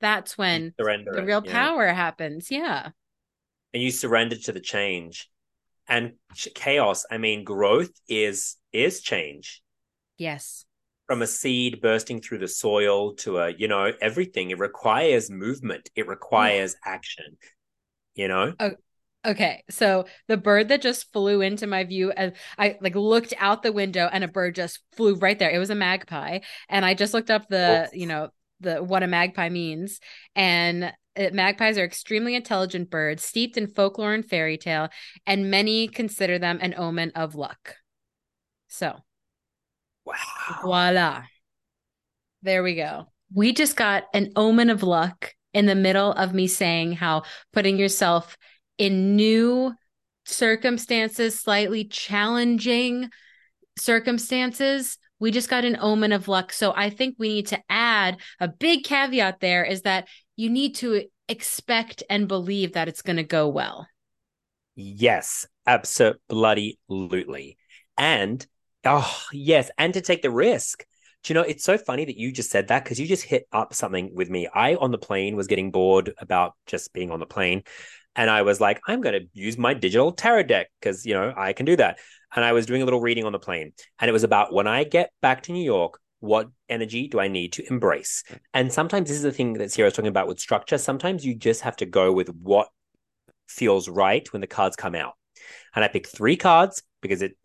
[0.00, 1.52] that's when the it, real yeah.
[1.52, 2.50] power happens.
[2.50, 2.88] Yeah.
[3.74, 5.28] And you surrender to the change
[5.90, 6.12] and
[6.54, 9.62] chaos i mean growth is is change.
[10.16, 10.64] Yes.
[11.06, 15.90] From a seed bursting through the soil to a you know everything it requires movement.
[15.96, 17.36] It requires action
[18.14, 18.52] you know?
[18.58, 18.72] Oh,
[19.26, 23.62] okay so the bird that just flew into my view as i like looked out
[23.62, 25.50] the window and a bird just flew right there.
[25.50, 26.38] It was a magpie
[26.68, 28.30] and i just looked up the you know
[28.60, 30.00] the what a magpie means
[30.34, 34.88] and uh, Uh, magpies are extremely intelligent birds, steeped in folklore and fairy tale,
[35.26, 37.76] and many consider them an omen of luck.
[38.68, 38.96] So,
[40.06, 40.14] wow.
[40.62, 41.22] Voila.
[42.42, 43.06] There we go.
[43.34, 47.76] We just got an omen of luck in the middle of me saying how putting
[47.76, 48.38] yourself
[48.78, 49.74] in new
[50.24, 53.10] circumstances, slightly challenging
[53.76, 56.52] circumstances, we just got an omen of luck.
[56.52, 60.08] So I think we need to add a big caveat there is that
[60.40, 63.86] you need to expect and believe that it's going to go well.
[64.74, 67.58] Yes, absolutely.
[67.98, 68.46] And
[68.86, 70.84] oh, yes, and to take the risk.
[71.22, 73.46] Do you know, it's so funny that you just said that because you just hit
[73.52, 74.48] up something with me.
[74.54, 77.62] I, on the plane, was getting bored about just being on the plane.
[78.16, 81.34] And I was like, I'm going to use my digital tarot deck because, you know,
[81.36, 81.98] I can do that.
[82.34, 83.72] And I was doing a little reading on the plane.
[83.98, 87.28] And it was about when I get back to New York, what energy do I
[87.28, 88.22] need to embrace?
[88.54, 90.78] And sometimes this is the thing that Ciera's talking about with structure.
[90.78, 92.68] Sometimes you just have to go with what
[93.48, 95.14] feels right when the cards come out.
[95.74, 97.36] And I picked three cards because it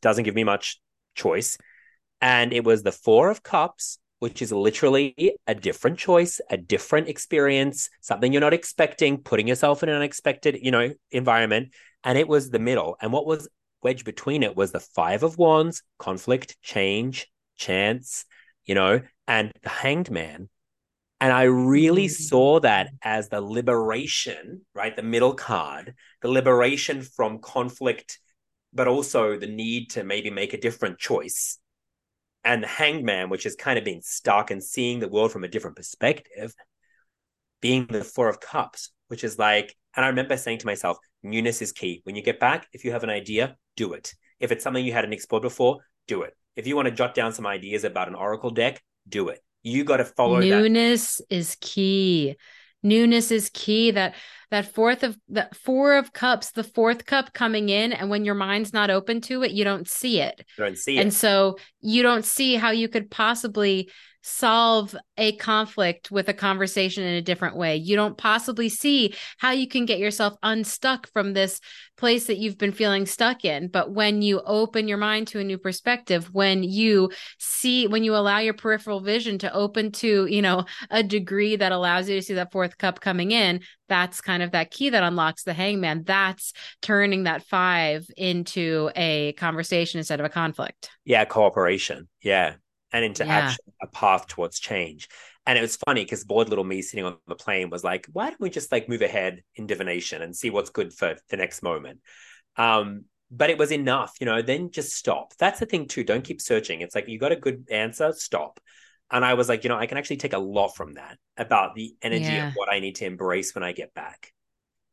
[0.00, 0.80] doesn't give me much
[1.14, 1.58] choice.
[2.20, 7.08] And it was the Four of Cups, which is literally a different choice, a different
[7.08, 11.74] experience, something you're not expecting, putting yourself in an unexpected, you know, environment.
[12.04, 12.96] And it was the middle.
[13.02, 13.48] And what was
[13.82, 17.26] wedged between it was the Five of Wands, conflict, change,
[17.56, 18.24] chance,
[18.64, 20.48] you know, and the Hanged Man.
[21.20, 22.22] And I really mm-hmm.
[22.22, 24.94] saw that as the liberation, right?
[24.94, 28.18] The middle card, the liberation from conflict,
[28.74, 31.58] but also the need to maybe make a different choice.
[32.42, 35.44] And the hanged man, which is kind of being stuck and seeing the world from
[35.44, 36.52] a different perspective,
[37.62, 41.62] being the Four of Cups, which is like, and I remember saying to myself, newness
[41.62, 42.02] is key.
[42.04, 44.12] When you get back, if you have an idea, do it.
[44.40, 46.36] If it's something you hadn't explored before, do it.
[46.56, 49.40] If you want to jot down some ideas about an oracle deck, do it.
[49.62, 51.34] You got to follow newness that.
[51.34, 52.36] is key.
[52.82, 53.92] Newness is key.
[53.92, 54.14] That
[54.50, 58.34] that fourth of the four of cups, the fourth cup coming in, and when your
[58.34, 60.44] mind's not open to it, you don't see it.
[60.58, 61.00] You don't see it.
[61.00, 63.90] And so you don't see how you could possibly
[64.26, 67.76] solve a conflict with a conversation in a different way.
[67.76, 71.60] You don't possibly see how you can get yourself unstuck from this
[71.98, 73.68] place that you've been feeling stuck in.
[73.68, 78.16] But when you open your mind to a new perspective, when you see, when you
[78.16, 82.22] allow your peripheral vision to open to, you know, a degree that allows you to
[82.22, 83.60] see that fourth cup coming in,
[83.90, 86.02] that's kind of that key that unlocks the hangman.
[86.06, 90.88] That's turning that five into a conversation instead of a conflict.
[91.04, 92.08] Yeah, cooperation.
[92.22, 92.54] Yeah
[92.94, 93.38] and into yeah.
[93.38, 95.08] action, a path towards change.
[95.46, 98.30] And it was funny because bored little me sitting on the plane was like, why
[98.30, 101.62] don't we just like move ahead in divination and see what's good for the next
[101.62, 102.00] moment?
[102.56, 105.34] Um, but it was enough, you know, then just stop.
[105.38, 106.04] That's the thing too.
[106.04, 106.82] Don't keep searching.
[106.82, 108.60] It's like you got a good answer, stop.
[109.10, 111.74] And I was like, you know, I can actually take a lot from that about
[111.74, 112.48] the energy yeah.
[112.48, 114.32] of what I need to embrace when I get back.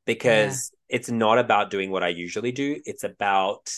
[0.08, 0.98] Because yeah.
[0.98, 2.82] it's not about doing what I usually do.
[2.84, 3.72] It's about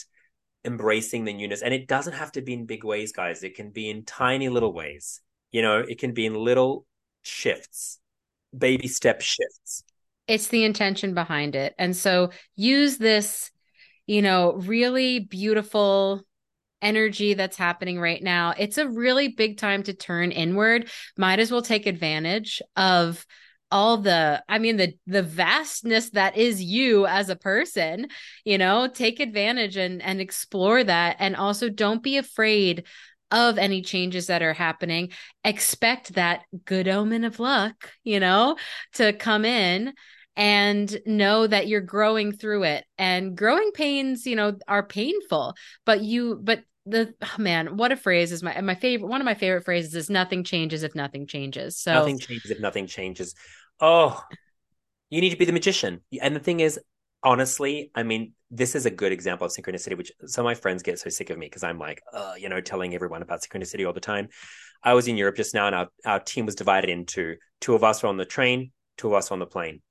[0.65, 1.61] embracing the newness.
[1.61, 3.43] And it doesn't have to be in big ways, guys.
[3.43, 5.21] It can be in tiny little ways.
[5.51, 6.85] You know, it can be in little
[7.21, 7.99] shifts,
[8.57, 9.83] baby step shifts.
[10.27, 11.75] It's the intention behind it.
[11.77, 13.51] And so use this,
[14.07, 16.21] you know, really beautiful
[16.81, 18.53] energy that's happening right now.
[18.57, 20.89] It's a really big time to turn inward.
[21.17, 23.25] Might as well take advantage of
[23.73, 28.07] all the i mean the the vastness that is you as a person
[28.45, 31.17] you know take advantage and and explore that.
[31.19, 32.85] And also don't be afraid
[33.31, 35.11] of any changes that are happening.
[35.43, 38.57] Expect that good omen of luck you know
[38.93, 39.93] to come in
[40.35, 42.85] and know that you're growing through it.
[42.97, 45.55] And growing pains you know are painful
[45.85, 49.25] but you but the oh man what a phrase is my my favorite one of
[49.25, 51.77] my favorite phrases is nothing changes if nothing changes.
[51.77, 53.33] So nothing changes if nothing changes
[53.79, 54.23] oh,
[55.09, 56.01] you need to be the magician.
[56.21, 56.79] And the thing is,
[57.23, 60.83] honestly, I mean, this is a good example of synchronicity, which some of my friends
[60.83, 63.85] get so sick of me because I'm like, uh, you know, telling everyone about synchronicity
[63.85, 64.29] all the time.
[64.83, 67.83] I was in Europe just now, and our, our team was divided into two of
[67.83, 69.81] us were on the train, two of us were on the plane.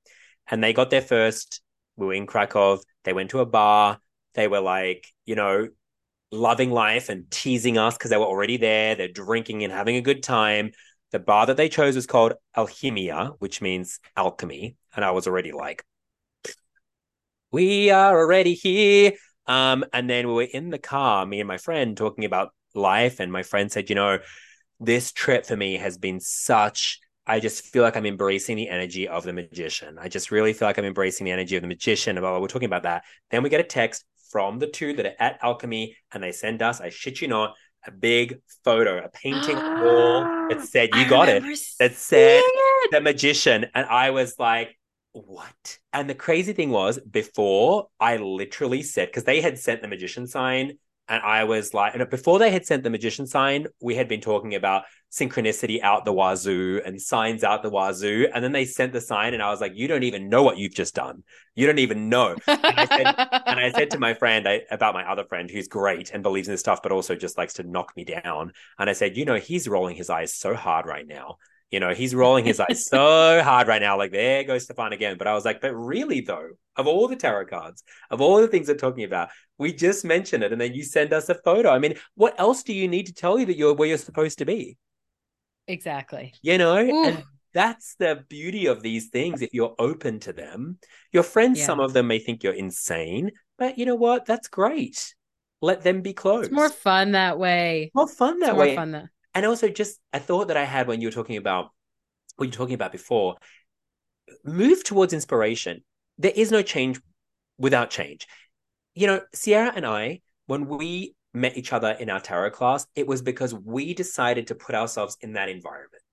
[0.47, 1.61] And they got there first.
[1.95, 2.79] We were in Krakow.
[3.03, 3.99] They went to a bar.
[4.35, 5.69] They were like, you know,
[6.31, 8.95] loving life and teasing us because they were already there.
[8.95, 10.71] They're drinking and having a good time.
[11.13, 14.75] The bar that they chose was called Alchemia, which means alchemy.
[14.95, 15.85] And I was already like,
[17.51, 19.13] we are already here.
[19.47, 23.19] Um, and then we were in the car, me and my friend, talking about life.
[23.19, 24.19] And my friend said, you know,
[24.79, 29.07] this trip for me has been such I just feel like I'm embracing the energy
[29.07, 29.97] of the magician.
[29.97, 32.17] I just really feel like I'm embracing the energy of the magician.
[32.17, 33.03] And we're talking about that.
[33.31, 36.61] Then we get a text from the two that are at Alchemy, and they send
[36.61, 37.55] us, I shit you not,
[37.85, 41.43] a big photo, a painting wall that said, You got it.
[41.79, 42.91] That said, it.
[42.91, 43.67] The magician.
[43.73, 44.77] And I was like,
[45.11, 45.79] What?
[45.91, 50.27] And the crazy thing was, before I literally said, because they had sent the magician
[50.27, 50.77] sign
[51.09, 54.21] and I was like, and before they had sent the magician sign, we had been
[54.21, 58.27] talking about synchronicity out the wazoo and signs out the wazoo.
[58.33, 60.57] And then they sent the sign, and I was like, you don't even know what
[60.57, 61.23] you've just done.
[61.55, 62.35] You don't even know.
[62.47, 63.07] And I said,
[63.45, 66.47] and I said to my friend I, about my other friend who's great and believes
[66.47, 68.53] in this stuff, but also just likes to knock me down.
[68.79, 71.37] And I said, you know, he's rolling his eyes so hard right now.
[71.73, 73.97] You know, he's rolling his eyes so hard right now.
[73.97, 75.17] Like, there goes Stephan again.
[75.17, 78.47] But I was like, but really, though, of all the tarot cards, of all the
[78.47, 81.71] things they're talking about, we just mention it and then you send us a photo.
[81.71, 84.37] I mean, what else do you need to tell you that you're where you're supposed
[84.37, 84.77] to be?
[85.67, 86.35] Exactly.
[86.43, 87.05] You know, Ooh.
[87.05, 87.23] and
[87.55, 89.41] that's the beauty of these things.
[89.41, 90.77] If you're open to them,
[91.11, 91.65] your friends, yeah.
[91.65, 94.27] some of them may think you're insane, but you know what?
[94.27, 95.15] That's great.
[95.59, 96.45] Let them be close.
[96.45, 97.89] It's more fun that way.
[97.95, 98.67] More fun that it's way.
[98.67, 101.37] More fun that and also just a thought that I had when you were talking
[101.37, 101.71] about
[102.35, 103.35] what you're talking about before,
[104.43, 105.83] move towards inspiration.
[106.17, 106.99] There is no change
[107.57, 108.27] without change.
[108.95, 113.07] You know, Ciera and I, when we met each other in our tarot class, it
[113.07, 116.03] was because we decided to put ourselves in that environment.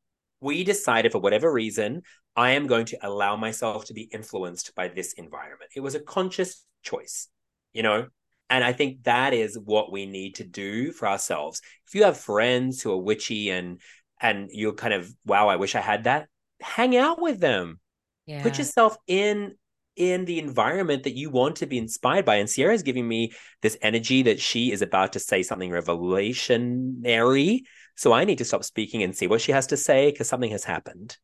[0.40, 2.02] We decided for whatever reason,
[2.36, 5.72] I am going to allow myself to be influenced by this environment.
[5.76, 7.28] It was a conscious choice,
[7.72, 8.06] you know?
[8.50, 11.62] And I think that is what we need to do for ourselves.
[11.86, 13.80] If you have friends who are witchy and
[14.20, 16.28] and you're kind of, wow, I wish I had that,
[16.60, 17.78] hang out with them.
[18.26, 18.42] Yeah.
[18.42, 19.54] Put yourself in
[19.96, 22.36] in the environment that you want to be inspired by.
[22.36, 23.32] And Ciera is giving me
[23.62, 27.60] this energy that she is about to say something revelationary.
[27.96, 30.50] So I need to stop speaking and see what she has to say because something
[30.50, 31.16] has happened.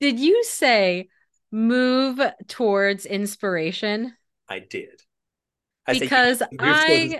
[0.00, 1.08] Did you say
[1.50, 4.14] move towards inspiration?
[4.48, 5.05] I did
[5.86, 7.18] because I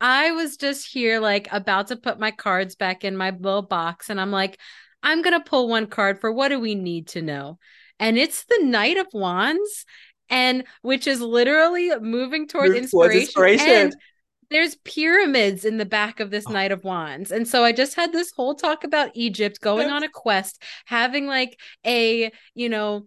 [0.00, 4.10] I was just here like about to put my cards back in my little box
[4.10, 4.58] and I'm like
[5.02, 7.58] I'm going to pull one card for what do we need to know?
[7.98, 9.84] And it's the Knight of Wands
[10.30, 13.10] and which is literally moving towards Move inspiration.
[13.10, 13.68] Towards inspiration.
[13.68, 13.96] And
[14.50, 16.52] there's pyramids in the back of this oh.
[16.52, 17.30] Knight of Wands.
[17.32, 21.26] And so I just had this whole talk about Egypt going on a quest, having
[21.26, 23.06] like a, you know,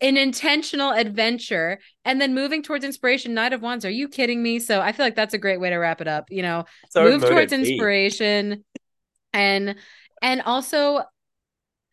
[0.00, 3.34] an intentional adventure and then moving towards inspiration.
[3.34, 4.58] Knight of wands are you kidding me?
[4.58, 7.04] So i feel like that's a great way to wrap it up you know so
[7.04, 8.64] move towards inspiration
[9.32, 9.76] and
[10.20, 11.02] and also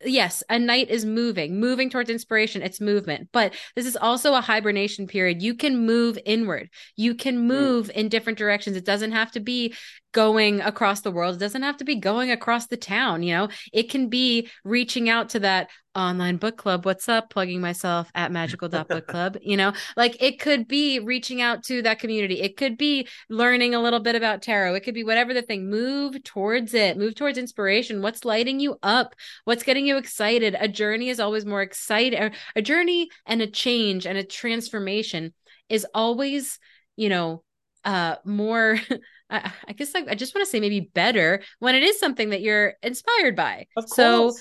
[0.04, 2.62] yes a knight is moving moving towards inspiration.
[2.62, 5.42] It's movement but this is also a hibernation period.
[5.42, 6.70] You can move inward.
[6.96, 7.42] You can mm.
[7.42, 7.92] move mm.
[7.92, 8.76] in different directions.
[8.76, 9.74] It doesn't have to be
[10.12, 11.36] going across the world.
[11.36, 13.48] It doesn't have to be going across the town you know?
[13.72, 17.30] It can be reaching out to that online book club what's up?
[17.30, 19.72] Plugging myself at magical dot book club you know?
[19.96, 22.40] Like it could be reaching out to that community.
[22.40, 24.74] It could be learning a little bit about tarot.
[24.74, 25.68] It could be whatever the thing.
[25.68, 26.96] Move towards it.
[26.96, 28.02] Move towards inspiration.
[28.02, 29.14] What's lighting you up?
[29.44, 30.56] What's getting you excited?
[30.58, 35.32] A journey is always more exciting a journey and a change and a transformation
[35.68, 36.58] is always
[36.96, 37.42] you know
[37.84, 38.78] uh more
[39.30, 42.30] I, I guess I, I just want to say maybe better when it is something
[42.30, 43.66] that you're inspired by.
[43.86, 44.32] So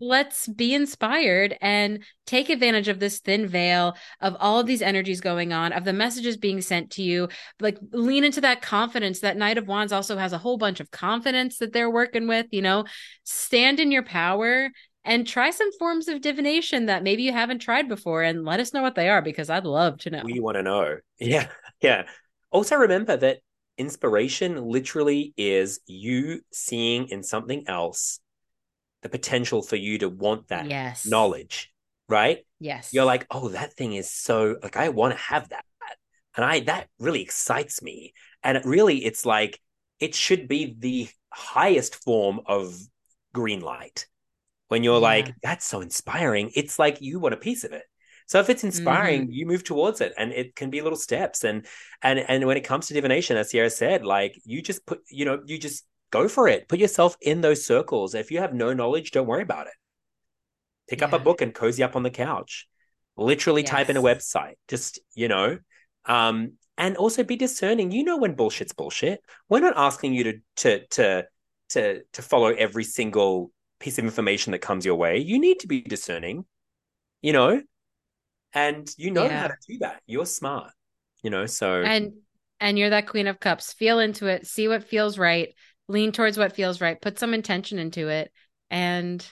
[0.00, 5.20] let's be inspired and take advantage of this thin veil of all of these energies
[5.20, 7.28] going on of the messages being sent to you
[7.60, 10.90] like lean into that confidence that knight of wands also has a whole bunch of
[10.90, 12.84] confidence that they're working with you know
[13.22, 14.68] stand in your power
[15.04, 18.72] and try some forms of divination that maybe you haven't tried before and let us
[18.72, 20.22] know what they are because I'd love to know.
[20.24, 20.96] We want to know.
[21.18, 21.48] Yeah.
[21.80, 22.06] Yeah.
[22.50, 23.40] Also remember that
[23.78, 28.20] inspiration literally is you seeing in something else
[29.02, 31.06] the potential for you to want that yes.
[31.06, 31.72] knowledge,
[32.08, 32.38] right?
[32.58, 32.92] Yes.
[32.92, 35.64] You're like, oh, that thing is so like I want to have that.
[36.36, 38.12] And I that really excites me.
[38.42, 39.60] And it really it's like
[40.00, 42.76] it should be the highest form of
[43.32, 44.06] green light.
[44.68, 45.00] When you're yeah.
[45.00, 47.84] like, that's so inspiring, it's like you want a piece of it.
[48.26, 49.32] So if it's inspiring, mm-hmm.
[49.32, 51.44] you move towards it, and it can be little steps.
[51.44, 51.66] And
[52.02, 55.24] and and when it comes to divination, as Ciera said, like you just put, you
[55.24, 56.68] know, you just go for it.
[56.68, 58.14] Put yourself in those circles.
[58.14, 59.74] If you have no knowledge, don't worry about it.
[60.88, 61.06] Pick yeah.
[61.06, 62.66] up a book and cozy up on the couch.
[63.16, 63.70] Literally yes.
[63.70, 64.54] type in a website.
[64.68, 65.58] Just you know,
[66.06, 67.90] um, and also be discerning.
[67.90, 69.20] You know when bullshit's bullshit.
[69.48, 71.26] We're not asking you to to to
[71.70, 73.50] to to follow every single
[73.80, 75.18] piece of information that comes your way.
[75.18, 76.46] You need to be discerning.
[77.20, 77.62] You know,
[78.54, 79.40] and you know yeah.
[79.40, 80.00] how to do that.
[80.06, 80.72] You're smart
[81.24, 82.12] you know so and
[82.60, 83.72] and you're that queen of cups.
[83.72, 84.46] Feel into it.
[84.46, 85.52] See what feels right.
[85.88, 87.00] Lean towards what feels right.
[87.00, 88.30] Put some intention into it
[88.70, 89.26] and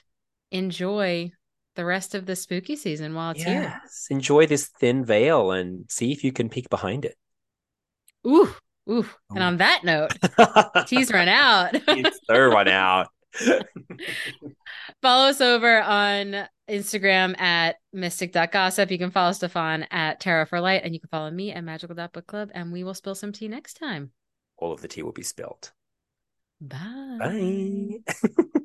[0.50, 1.30] enjoy
[1.76, 4.06] the rest of the spooky season while it's yes.
[4.08, 7.16] here enjoy this thin veil and see if you can peek behind it.
[8.26, 8.52] Ooh
[8.90, 9.08] ooh.
[9.30, 9.46] And oh.
[9.46, 10.12] on that note
[10.86, 11.74] teas run out.
[11.86, 13.08] Teas run out
[15.02, 18.90] Follow us over on Instagram at mystic.gossip.
[18.90, 22.26] You can follow Stephan at Tarot for Light, and you can follow me at magical.book
[22.26, 24.12] club, and we will spill some tea next time.
[24.58, 25.72] all of the tea will be spilled.
[26.60, 27.18] Bye.
[27.18, 28.28] Bye.